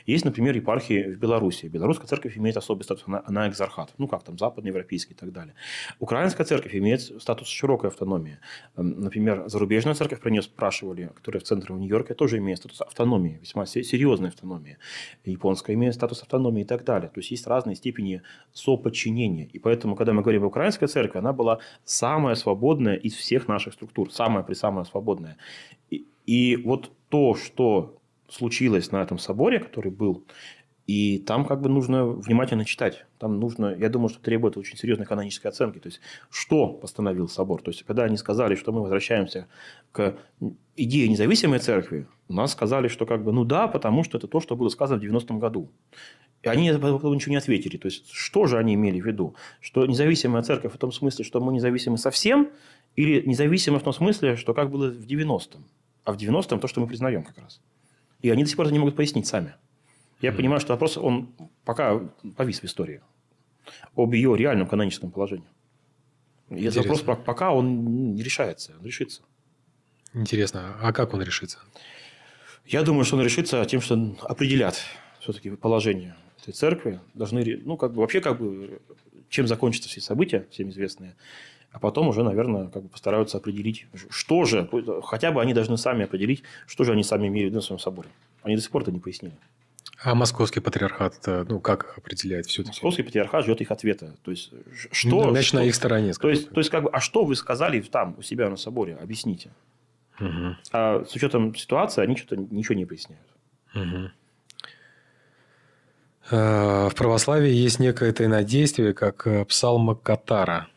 [0.05, 1.68] Есть, например, епархии в Беларуси.
[1.68, 5.53] Белорусская церковь имеет особый статус, она, она экзархат, ну как там западноевропейский и так далее.
[5.99, 8.39] Украинская церковь имеет статус широкой автономии.
[8.76, 13.39] Например, зарубежная церковь, про нее спрашивали, которая в центре в Нью-Йорке, тоже имеет статус автономии,
[13.41, 14.78] весьма серьезной автономии автономии.
[15.26, 17.10] Японская имеет статус автономии и так далее.
[17.10, 18.22] То есть есть разные степени
[18.53, 19.49] соподчинения.
[19.53, 23.74] И поэтому, когда мы говорим о Украинской церкви, она была самая свободная из всех наших
[23.74, 24.12] структур.
[24.12, 25.38] Самая при самая свободная.
[25.89, 27.97] И, и вот то, что
[28.30, 30.24] случилось на этом соборе, который был,
[30.88, 33.05] и там как бы нужно внимательно читать.
[33.19, 35.79] Там нужно, я думаю, что требует очень серьезной канонической оценки.
[35.79, 37.61] То есть, что постановил собор?
[37.61, 39.47] То есть, когда они сказали, что мы возвращаемся
[39.91, 40.15] к
[40.77, 44.39] идее независимой церкви, у нас сказали, что как бы, ну да, потому что это то,
[44.39, 45.69] что было сказано в 90-м году.
[46.41, 47.75] И они ничего не ответили.
[47.75, 49.35] То есть, что же они имели в виду?
[49.59, 52.49] Что независимая церковь в том смысле, что мы независимы совсем,
[52.95, 55.65] или независимы в том смысле, что как было в 90-м?
[56.05, 57.59] А в 90-м то, что мы признаем как раз.
[58.21, 59.55] И они до сих пор не могут пояснить сами.
[60.22, 61.30] Я понимаю, что вопрос, он
[61.63, 61.99] пока
[62.36, 63.01] повис в истории.
[63.95, 65.47] Об ее реальном каноническом положении.
[66.49, 69.22] И этот вопрос пока он не решается, он решится.
[70.13, 71.59] Интересно, а как он решится?
[72.65, 74.82] Я думаю, что он решится тем, что определят
[75.20, 76.99] все-таки положение этой церкви.
[77.13, 78.82] Должны, ну, как бы, вообще, как бы,
[79.30, 81.15] чем закончатся все события, всем известные.
[81.72, 84.70] А потом уже, наверное, как бы постараются определить, что же,
[85.03, 88.09] хотя бы они должны сами определить, что же они сами имели в своем соборе.
[88.41, 89.38] Они до сих пор это не пояснили.
[90.04, 92.70] А московский патриархат, ну, как определяет все-таки?
[92.70, 94.16] Московский патриархат ждет их ответа.
[94.24, 94.52] То есть,
[94.91, 95.32] что...
[95.32, 96.14] Значит, что, на их стороне.
[96.14, 98.95] То есть, то есть, как бы, а что вы сказали там, у себя на соборе?
[98.95, 99.52] Объясните.
[100.20, 100.56] Угу.
[100.72, 103.28] А с учетом ситуации они что-то ничего не поясняют.
[103.74, 104.12] Угу.
[106.30, 110.68] В православии есть некое тайнодействие, как э, псалма Катара–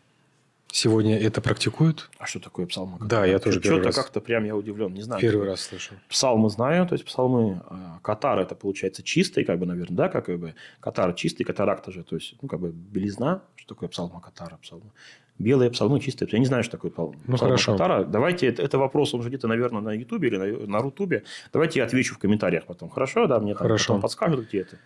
[0.72, 2.10] Сегодня это практикуют?
[2.18, 2.98] А что такое псалмы?
[3.00, 3.96] Да, я тоже первый раз.
[3.96, 5.20] как-то прям я удивлен, не знаю.
[5.20, 5.94] Первый раз слышу.
[6.08, 10.26] Псалмы знаю, то есть псалмы а, катар это получается чистый, как бы, наверное, да, как
[10.38, 14.58] бы катар чистый, катаракта же, то есть, ну, как бы белизна, что такое псалма катара,
[14.62, 14.90] псалмы.
[15.38, 16.28] Белые псалмы, чистые.
[16.30, 17.16] Я не знаю, что такое псалма.
[17.26, 17.72] Ну, хорошо.
[17.72, 18.04] Катара.
[18.04, 21.24] Давайте, это, это вопрос, он же где-то, наверное, на Ютубе или на, на Рутубе.
[21.52, 22.90] Давайте я отвечу в комментариях потом.
[22.90, 23.86] Хорошо, да, мне там Хорошо.
[23.88, 24.76] потом подскажут, где это.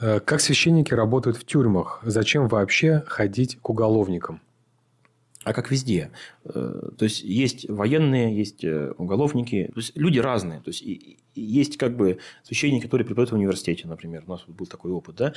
[0.00, 2.00] Э, как священники работают в тюрьмах?
[2.02, 4.40] Зачем вообще ходить к уголовникам?
[5.44, 6.10] А как везде.
[6.44, 10.60] Э, то есть есть военные, есть э, уголовники, то есть люди разные.
[10.60, 10.84] То есть
[11.34, 14.24] есть как бы священники, которые преподают в университете, например.
[14.26, 15.32] У нас был такой опыт, да.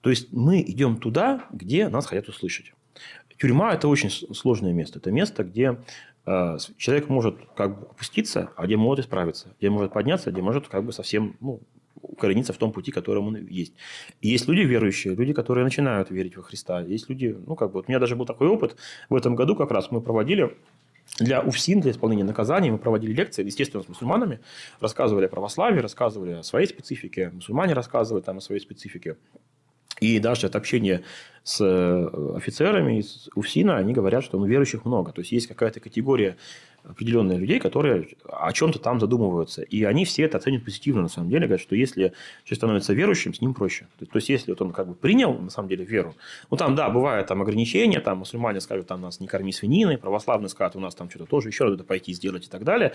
[0.00, 2.72] То есть мы идем туда, где нас хотят услышать.
[3.38, 4.98] Тюрьма– это очень сложное место.
[4.98, 5.78] Это место, где
[6.26, 10.68] э, человек может как бы опуститься, а где может исправиться, где может подняться, где может
[10.68, 11.60] как бы совсем ну,
[12.02, 13.74] укорениться в том пути, которым он есть.
[14.20, 16.80] И есть люди верующие, люди, которые начинают верить во Христа.
[16.80, 18.76] Есть люди, ну, как бы, вот у меня даже был такой опыт.
[19.08, 20.56] В этом году как раз мы проводили
[21.18, 24.40] для УФСИН, для исполнения наказаний, мы проводили лекции, естественно, с мусульманами,
[24.80, 29.16] рассказывали о православии, рассказывали о своей специфике, мусульмане рассказывали там о своей специфике.
[30.00, 31.02] И даже от общения
[31.42, 35.12] с э, офицерами из УФСИНа, они говорят, что ну, верующих много.
[35.12, 36.36] То есть, есть какая-то категория
[36.84, 39.62] определенные людей, которые о чем-то там задумываются.
[39.62, 41.46] И они все это оценят позитивно, на самом деле.
[41.46, 42.12] Говорят, что если
[42.44, 43.86] человек становится верующим, с ним проще.
[43.98, 46.14] То, есть, если вот он как бы принял, на самом деле, веру,
[46.50, 50.48] ну, там, да, бывают там ограничения, там мусульмане скажут, там, нас не корми свининой, православные
[50.48, 52.92] скажут, у нас там что-то тоже еще надо пойти сделать и так далее.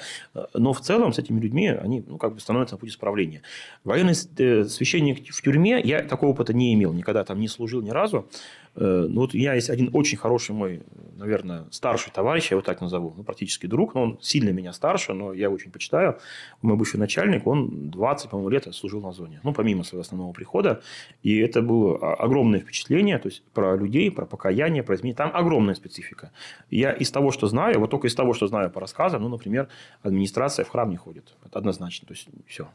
[0.53, 3.41] Но в целом с этими людьми они, ну, как бы становятся на путь исправления.
[3.83, 7.91] Военный э, священник в тюрьме, я такого опыта не имел, никогда там не служил ни
[7.91, 8.27] разу.
[8.75, 10.81] Э, ну, вот у меня есть один очень хороший мой,
[11.15, 15.13] наверное, старший товарищ, я его так назову, ну, практически друг, но он сильно меня старше,
[15.13, 16.19] но я очень почитаю.
[16.61, 20.81] Мой бывший начальник, он 20, по-моему, лет служил на зоне, ну, помимо своего основного прихода.
[21.23, 25.15] И это было огромное впечатление, то есть, про людей, про покаяние, про изменение.
[25.15, 26.31] Там огромная специфика.
[26.69, 29.69] Я из того, что знаю, вот только из того, что знаю по рассказам, ну, например,
[30.01, 31.35] администрация в храм не ходит.
[31.45, 32.07] Это однозначно.
[32.07, 32.67] То есть, все.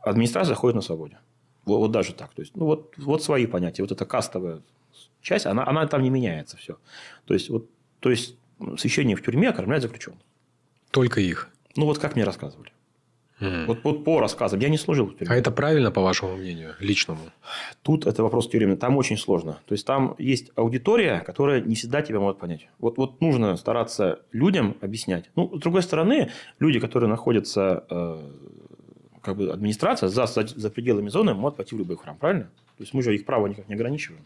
[0.00, 1.18] Администрация ходит на свободе.
[1.64, 2.32] Вот, вот даже так.
[2.34, 3.82] То есть, ну, вот, вот свои понятия.
[3.82, 4.62] Вот это кастовое
[5.26, 6.78] часть, она, она там не меняется все.
[7.24, 7.68] То есть, вот,
[8.00, 8.36] то есть
[8.78, 10.20] священник в тюрьме окормляет заключенных.
[10.90, 11.50] Только их?
[11.74, 12.70] Ну, вот как мне рассказывали.
[13.40, 13.66] Mm.
[13.66, 14.60] Вот, вот по рассказам.
[14.60, 15.34] Я не служил в тюрьме.
[15.34, 17.20] А это правильно, по вашему мнению, личному?
[17.82, 18.76] Тут это вопрос тюремный.
[18.76, 19.58] Там очень сложно.
[19.66, 22.68] То есть, там есть аудитория, которая не всегда тебя может понять.
[22.78, 25.28] Вот, вот нужно стараться людям объяснять.
[25.34, 28.30] Ну, с другой стороны, люди, которые находятся э,
[29.22, 32.44] как бы администрация за, за, за пределами зоны, могут пойти в любой храм, правильно?
[32.78, 34.24] То есть, мы же их право никак не ограничиваем.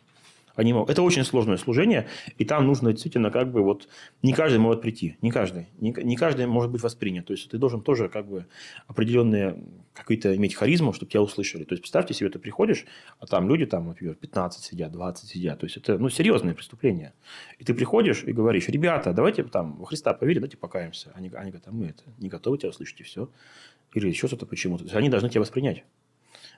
[0.61, 0.91] Они могут.
[0.91, 2.07] Это очень сложное служение,
[2.37, 3.89] и там нужно действительно как бы вот
[4.21, 7.25] не каждый может прийти, не каждый, не, не каждый может быть воспринят.
[7.25, 8.45] То есть ты должен тоже как бы
[8.87, 9.57] определенные
[9.95, 11.65] какие-то иметь харизму, чтобы тебя услышали.
[11.65, 12.85] То есть представьте себе, ты приходишь,
[13.21, 15.61] а там люди там, например, 15 сидят, 20 сидят.
[15.61, 17.15] То есть это ну, серьезное преступление.
[17.59, 21.11] И ты приходишь и говоришь, ребята, давайте там во Христа поверим, давайте покаемся.
[21.15, 23.31] Они, они говорят, а мы это не готовы тебя услышать, и все.
[23.95, 24.85] Или еще что-то почему-то.
[24.85, 25.85] То есть они должны тебя воспринять.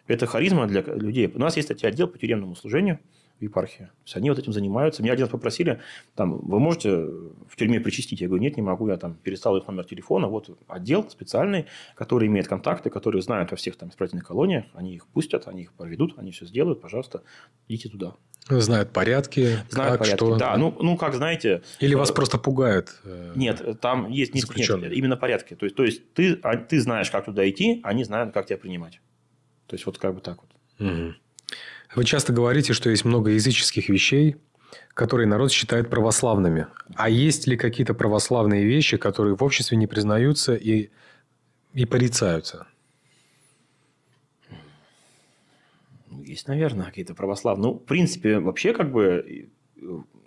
[0.09, 1.31] Это харизма для людей.
[1.33, 2.99] У нас есть, кстати, отдел по тюремному служению–
[3.45, 3.87] епархия.
[3.87, 5.03] То есть, они вот этим занимаются.
[5.03, 5.81] Меня один раз попросили,
[6.15, 8.21] там, вы можете в тюрьме причастить?
[8.21, 8.89] Я говорю, нет, не могу.
[8.89, 10.29] Я там перестал их номер телефона.
[10.29, 14.65] Вот отдел специальный, который имеет контакты, которые знают во всех там исправительных колониях.
[14.75, 16.81] Они их пустят, они их проведут, они все сделают.
[16.81, 17.23] Пожалуйста,
[17.69, 18.15] идите туда.
[18.49, 19.59] Знают порядки.
[19.71, 20.37] Знают как, порядки, что...
[20.37, 20.57] да.
[20.57, 21.63] Ну, ну, как знаете...
[21.79, 23.01] Или вас э, просто пугают?
[23.05, 25.55] Э, нет, там есть нет, нет, именно порядки.
[25.55, 28.59] То есть, то есть ты, а, ты знаешь, как туда идти, они знают, как тебя
[28.59, 29.01] принимать.
[29.69, 30.51] То есть, вот как бы так вот.
[30.81, 31.15] Угу.
[31.95, 34.37] Вы часто говорите, что есть много языческих вещей,
[34.95, 36.67] которые народ считает православными.
[36.97, 40.91] А есть ли какие-то православные вещи, которые в обществе не признаются и,
[41.75, 42.67] и порицаются?
[46.11, 47.73] Есть, наверное, какие-то православные.
[47.73, 49.51] Ну, в принципе, вообще, как бы,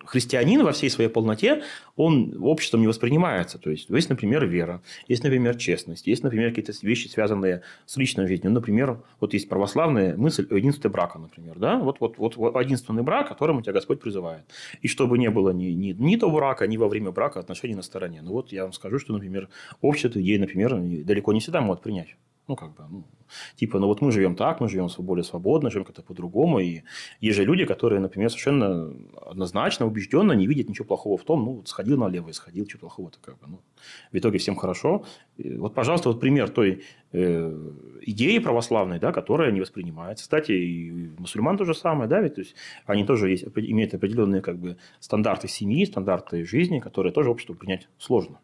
[0.05, 1.63] христианин во всей своей полноте,
[1.95, 3.57] он обществом не воспринимается.
[3.57, 8.27] То есть, есть, например, вера, есть, например, честность, есть, например, какие-то вещи, связанные с личной
[8.27, 8.51] жизнью.
[8.51, 11.57] Ну, например, вот есть православная мысль о единстве брака, например.
[11.57, 11.77] Да?
[11.77, 14.43] Вот, вот, вот, единственный брак, которому тебя Господь призывает.
[14.81, 17.81] И чтобы не было ни, ни, ни до брака, ни во время брака отношений на
[17.81, 18.21] стороне.
[18.21, 19.49] Ну, вот я вам скажу, что, например,
[19.81, 22.15] общество ей, например, далеко не всегда могут принять.
[22.47, 23.03] Ну, как бы, ну,
[23.55, 26.59] типа, ну вот мы живем так, мы живем более свободно, живем как-то по-другому.
[26.59, 26.83] И
[27.19, 28.93] есть же люди, которые, например, совершенно
[29.25, 32.77] однозначно, убежденно не видят ничего плохого в том, ну, вот сходил налево и сходил, что
[32.77, 33.47] плохого-то как бы.
[33.47, 33.61] Ну,
[34.11, 35.05] в итоге всем хорошо.
[35.37, 40.25] И вот, пожалуйста, вот пример той э, идеи православной, да, которая не воспринимается.
[40.25, 42.55] Кстати, и мусульман то же самое, да, ведь то есть
[42.85, 47.89] они тоже есть, имеют определенные как бы стандарты семьи, стандарты жизни, которые тоже обществу принять
[47.97, 48.39] сложно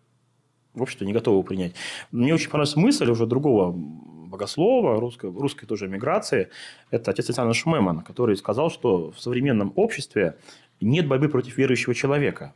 [0.75, 1.73] общество не готово принять.
[2.11, 6.49] Мне очень понравилась мысль уже другого богослова, русской, русской тоже миграции,
[6.89, 10.37] это отец Александр Шмеман, который сказал, что в современном обществе
[10.79, 12.53] нет борьбы против верующего человека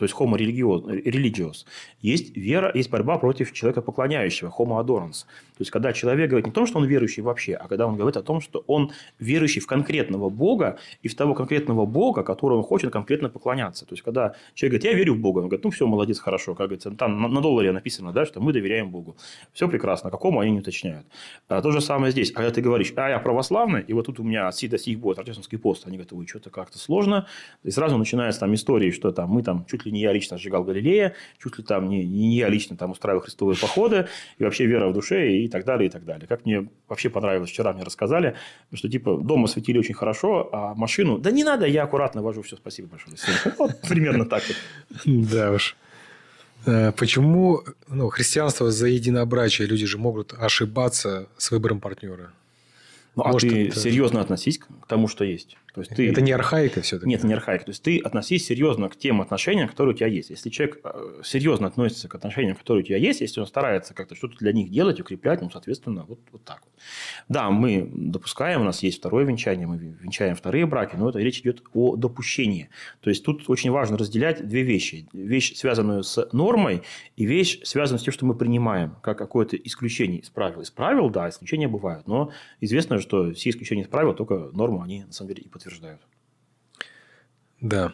[0.00, 1.66] то есть homo religious,
[2.00, 5.26] есть вера, есть борьба против человека поклоняющего, homo adorans.
[5.60, 7.96] То есть, когда человек говорит не о том, что он верующий вообще, а когда он
[7.96, 12.60] говорит о том, что он верующий в конкретного Бога и в того конкретного Бога, которому
[12.60, 13.84] он хочет конкретно поклоняться.
[13.84, 16.54] То есть, когда человек говорит, я верю в Бога, он говорит, ну, все, молодец, хорошо.
[16.54, 19.18] Как говорится, там на, долларе написано, да, что мы доверяем Богу.
[19.52, 21.06] Все прекрасно, какому они не уточняют.
[21.48, 22.30] А то же самое здесь.
[22.30, 24.78] А когда ты говоришь, а я православный, и вот тут у меня от сих до
[24.78, 27.26] сих будет рождественский пост, они говорят, ой, что-то как-то сложно.
[27.64, 30.64] И сразу начинается там истории, что там мы там чуть ли не я лично сжигал
[30.64, 34.08] Галилея, чуть ли там не, не я лично там устраивал христовые походы,
[34.38, 36.26] и вообще вера в душе, и так далее, и так далее.
[36.26, 38.34] Как мне вообще понравилось, вчера мне рассказали,
[38.72, 42.56] что типа дома светили очень хорошо, а машину, да не надо, я аккуратно вожу, все,
[42.56, 43.16] спасибо большое.
[43.58, 44.56] Вот примерно так вот.
[45.30, 45.76] Да уж.
[46.66, 49.66] Э, почему ну, христианство за единобрачие?
[49.66, 52.32] Люди же могут ошибаться с выбором партнера.
[53.16, 53.78] Ну, а ты это...
[53.78, 55.56] серьезно относись к тому, что есть.
[55.74, 56.08] То есть ты...
[56.08, 57.08] Это не архаика все-таки?
[57.08, 57.64] Нет, не архаика.
[57.64, 60.30] То есть ты относись серьезно к тем отношениям, которые у тебя есть.
[60.30, 64.14] Если человек э, серьезно относится к отношениям, которые у тебя есть, если он старается как-то
[64.14, 66.72] что-то для них делать, укреплять, ну, соответственно, вот, вот так вот.
[67.28, 71.40] Да, мы допускаем, у нас есть второе венчание, мы венчаем вторые браки, но это речь
[71.40, 72.68] идет о допущении.
[73.00, 75.08] То есть тут очень важно разделять две вещи.
[75.12, 76.82] Вещь, связанную с нормой,
[77.16, 80.60] и вещь, связанную с тем, что мы принимаем, как какое-то исключение из правил.
[80.60, 85.04] Из правил, да, исключения бывают, но известно, что все исключения из правил, только норму они
[85.04, 86.00] на самом деле и подтверждают.
[87.60, 87.92] Да.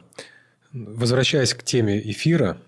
[0.73, 2.59] Возвращаясь к теме эфира,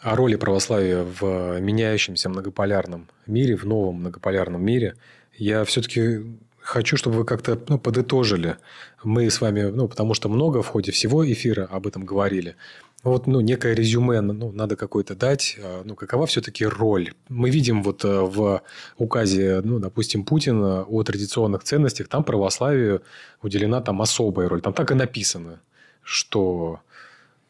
[0.00, 4.94] о роли православия в меняющемся многополярном мире, в новом многополярном мире,
[5.36, 6.20] я все-таки
[6.60, 8.56] хочу, чтобы вы как-то ну, подытожили.
[9.02, 12.54] Мы с вами, ну, потому что много в ходе всего эфира об этом говорили.
[13.02, 15.56] Вот, ну, некое резюме ну, надо какое-то дать.
[15.62, 17.12] А, ну, какова все-таки роль?
[17.28, 18.62] Мы видим вот э, в
[18.98, 23.02] указе, ну, допустим, Путина о традиционных ценностях, там православию
[23.42, 24.60] уделена там особая роль.
[24.60, 25.60] Там так и написано,
[26.02, 26.80] что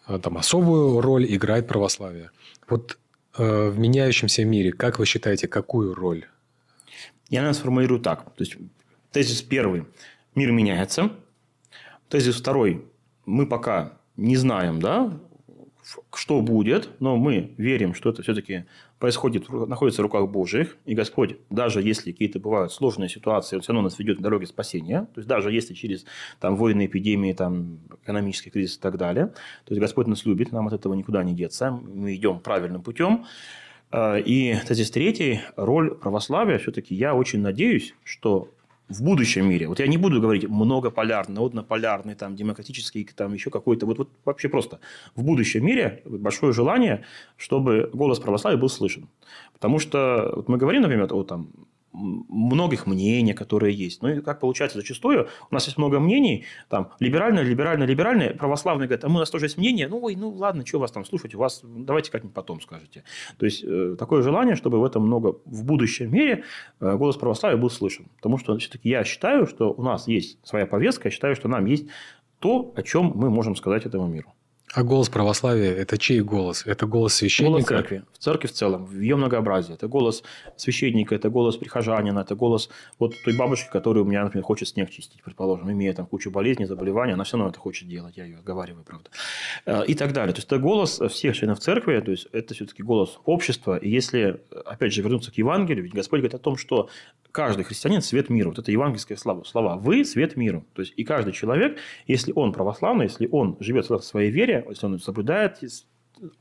[0.06, 2.30] э, там особую роль играет православие.
[2.68, 2.98] Вот
[3.38, 6.26] э, в меняющемся мире, как вы считаете, какую роль?
[7.30, 8.24] Я, наверное, сформулирую так.
[8.34, 8.56] То есть,
[9.10, 9.86] тезис первый.
[10.34, 11.12] Мир меняется.
[12.08, 12.84] Тезис второй.
[13.24, 15.18] Мы пока не знаем, да,
[16.14, 18.64] что будет, но мы верим, что это все-таки
[18.98, 23.72] происходит, находится в руках Божьих, и Господь, даже если какие-то бывают сложные ситуации, Он все
[23.72, 26.04] равно нас ведет на дороге спасения, то есть даже если через
[26.40, 30.66] там, войны, эпидемии, там, экономический кризис и так далее, то есть Господь нас любит, нам
[30.66, 33.24] от этого никуда не деться, мы идем правильным путем.
[33.90, 38.50] А, и тезис третий, роль православия, все-таки я очень надеюсь, что
[38.88, 43.86] в будущем мире, вот я не буду говорить многополярный, однополярный, там, демократический, там, еще какой-то,
[43.86, 44.78] вот, вот вообще просто
[45.16, 47.04] в будущем мире большое желание,
[47.36, 49.08] чтобы голос православия был слышен.
[49.52, 51.48] Потому что вот мы говорим, например, о там,
[51.96, 54.02] многих мнений, которые есть.
[54.02, 58.86] Ну и как получается зачастую, у нас есть много мнений, там, либеральное, либеральное, либеральное, православные
[58.86, 61.04] говорят, а мы, у нас тоже есть мнение, ну, ой, ну, ладно, что вас там
[61.04, 63.04] слушать, у вас, давайте как-нибудь потом скажете.
[63.38, 66.44] То есть, э, такое желание, чтобы в этом много, в будущем мире
[66.80, 68.06] э, голос православия был слышен.
[68.16, 71.64] Потому что, все-таки я считаю, что у нас есть своя повестка, я считаю, что нам
[71.66, 71.86] есть
[72.38, 74.35] то, о чем мы можем сказать этому миру.
[74.76, 76.66] А голос православия– это чей голос?
[76.66, 77.50] Это голос священника?
[77.50, 78.02] Голос церкви.
[78.12, 79.72] В церкви в целом, в ее многообразии.
[79.72, 80.22] Это голос
[80.58, 84.90] священника, это голос прихожанина, это голос вот той бабушки, которая у меня, например, хочет снег
[84.90, 88.36] чистить, предположим, имея там кучу болезней, заболеваний, она все равно это хочет делать, я ее
[88.36, 89.08] оговариваю, правда.
[89.64, 90.34] Э, и так далее.
[90.34, 93.78] То есть, это голос всех членов церкви, то есть, это все-таки голос общества.
[93.78, 96.90] И если, опять же, вернуться к Евангелию, ведь Господь говорит о том, что
[97.32, 98.50] каждый христианин– свет миру.
[98.50, 99.44] Вот это евангельское слова.
[99.44, 99.76] слова.
[99.76, 100.64] Вы– свет миру.
[100.74, 104.86] То есть, и каждый человек, если он православный, если он живет в своей вере, если
[104.86, 105.62] он соблюдает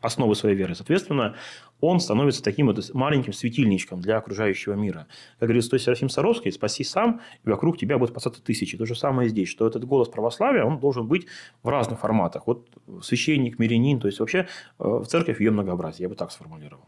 [0.02, 1.36] основы своей веры, соответственно,
[1.82, 5.08] он становится таким вот маленьким светильничком для окружающего мира.
[5.40, 8.78] Как говорит Стой Серафим Саровский, спаси сам, и вокруг тебя будут спасаться тысячи.
[8.78, 11.28] То же самое здесь, что этот голос православия, он должен быть
[11.64, 12.48] в разных форматах.
[12.48, 12.70] Вот
[13.02, 14.48] священник, мирянин, то есть вообще э,
[14.80, 16.86] в церковь ее многообразие, я бы так сформулировал.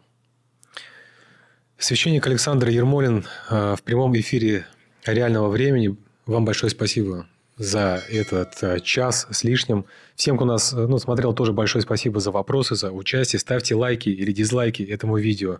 [1.77, 4.65] Священник Александр Ермолин э, в прямом эфире
[5.05, 5.95] реального времени.
[6.25, 7.27] Вам большое спасибо
[7.57, 9.85] за этот э, час с лишним.
[10.15, 13.39] Всем, кто нас э, ну, смотрел, тоже большое спасибо за вопросы, за участие.
[13.39, 15.59] Ставьте лайки или дизлайки этому видео.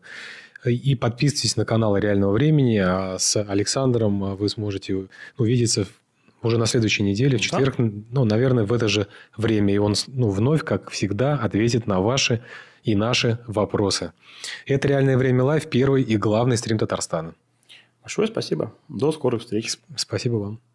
[0.66, 2.78] И подписывайтесь на канал реального времени.
[2.78, 5.08] А с Александром вы сможете
[5.38, 5.88] увидеться
[6.42, 7.92] уже на следующей неделе, в четверг, да.
[8.12, 9.74] ну, наверное, в это же время.
[9.74, 12.42] И он ну, вновь, как всегда, ответит на ваши
[12.84, 14.14] и наши вопросы.
[14.66, 17.34] Это «Реальное время live», первый и главный стрим Татарстана.
[18.02, 18.74] Большое спасибо.
[18.88, 19.78] До скорых встреч.
[19.96, 20.67] Спасибо вам.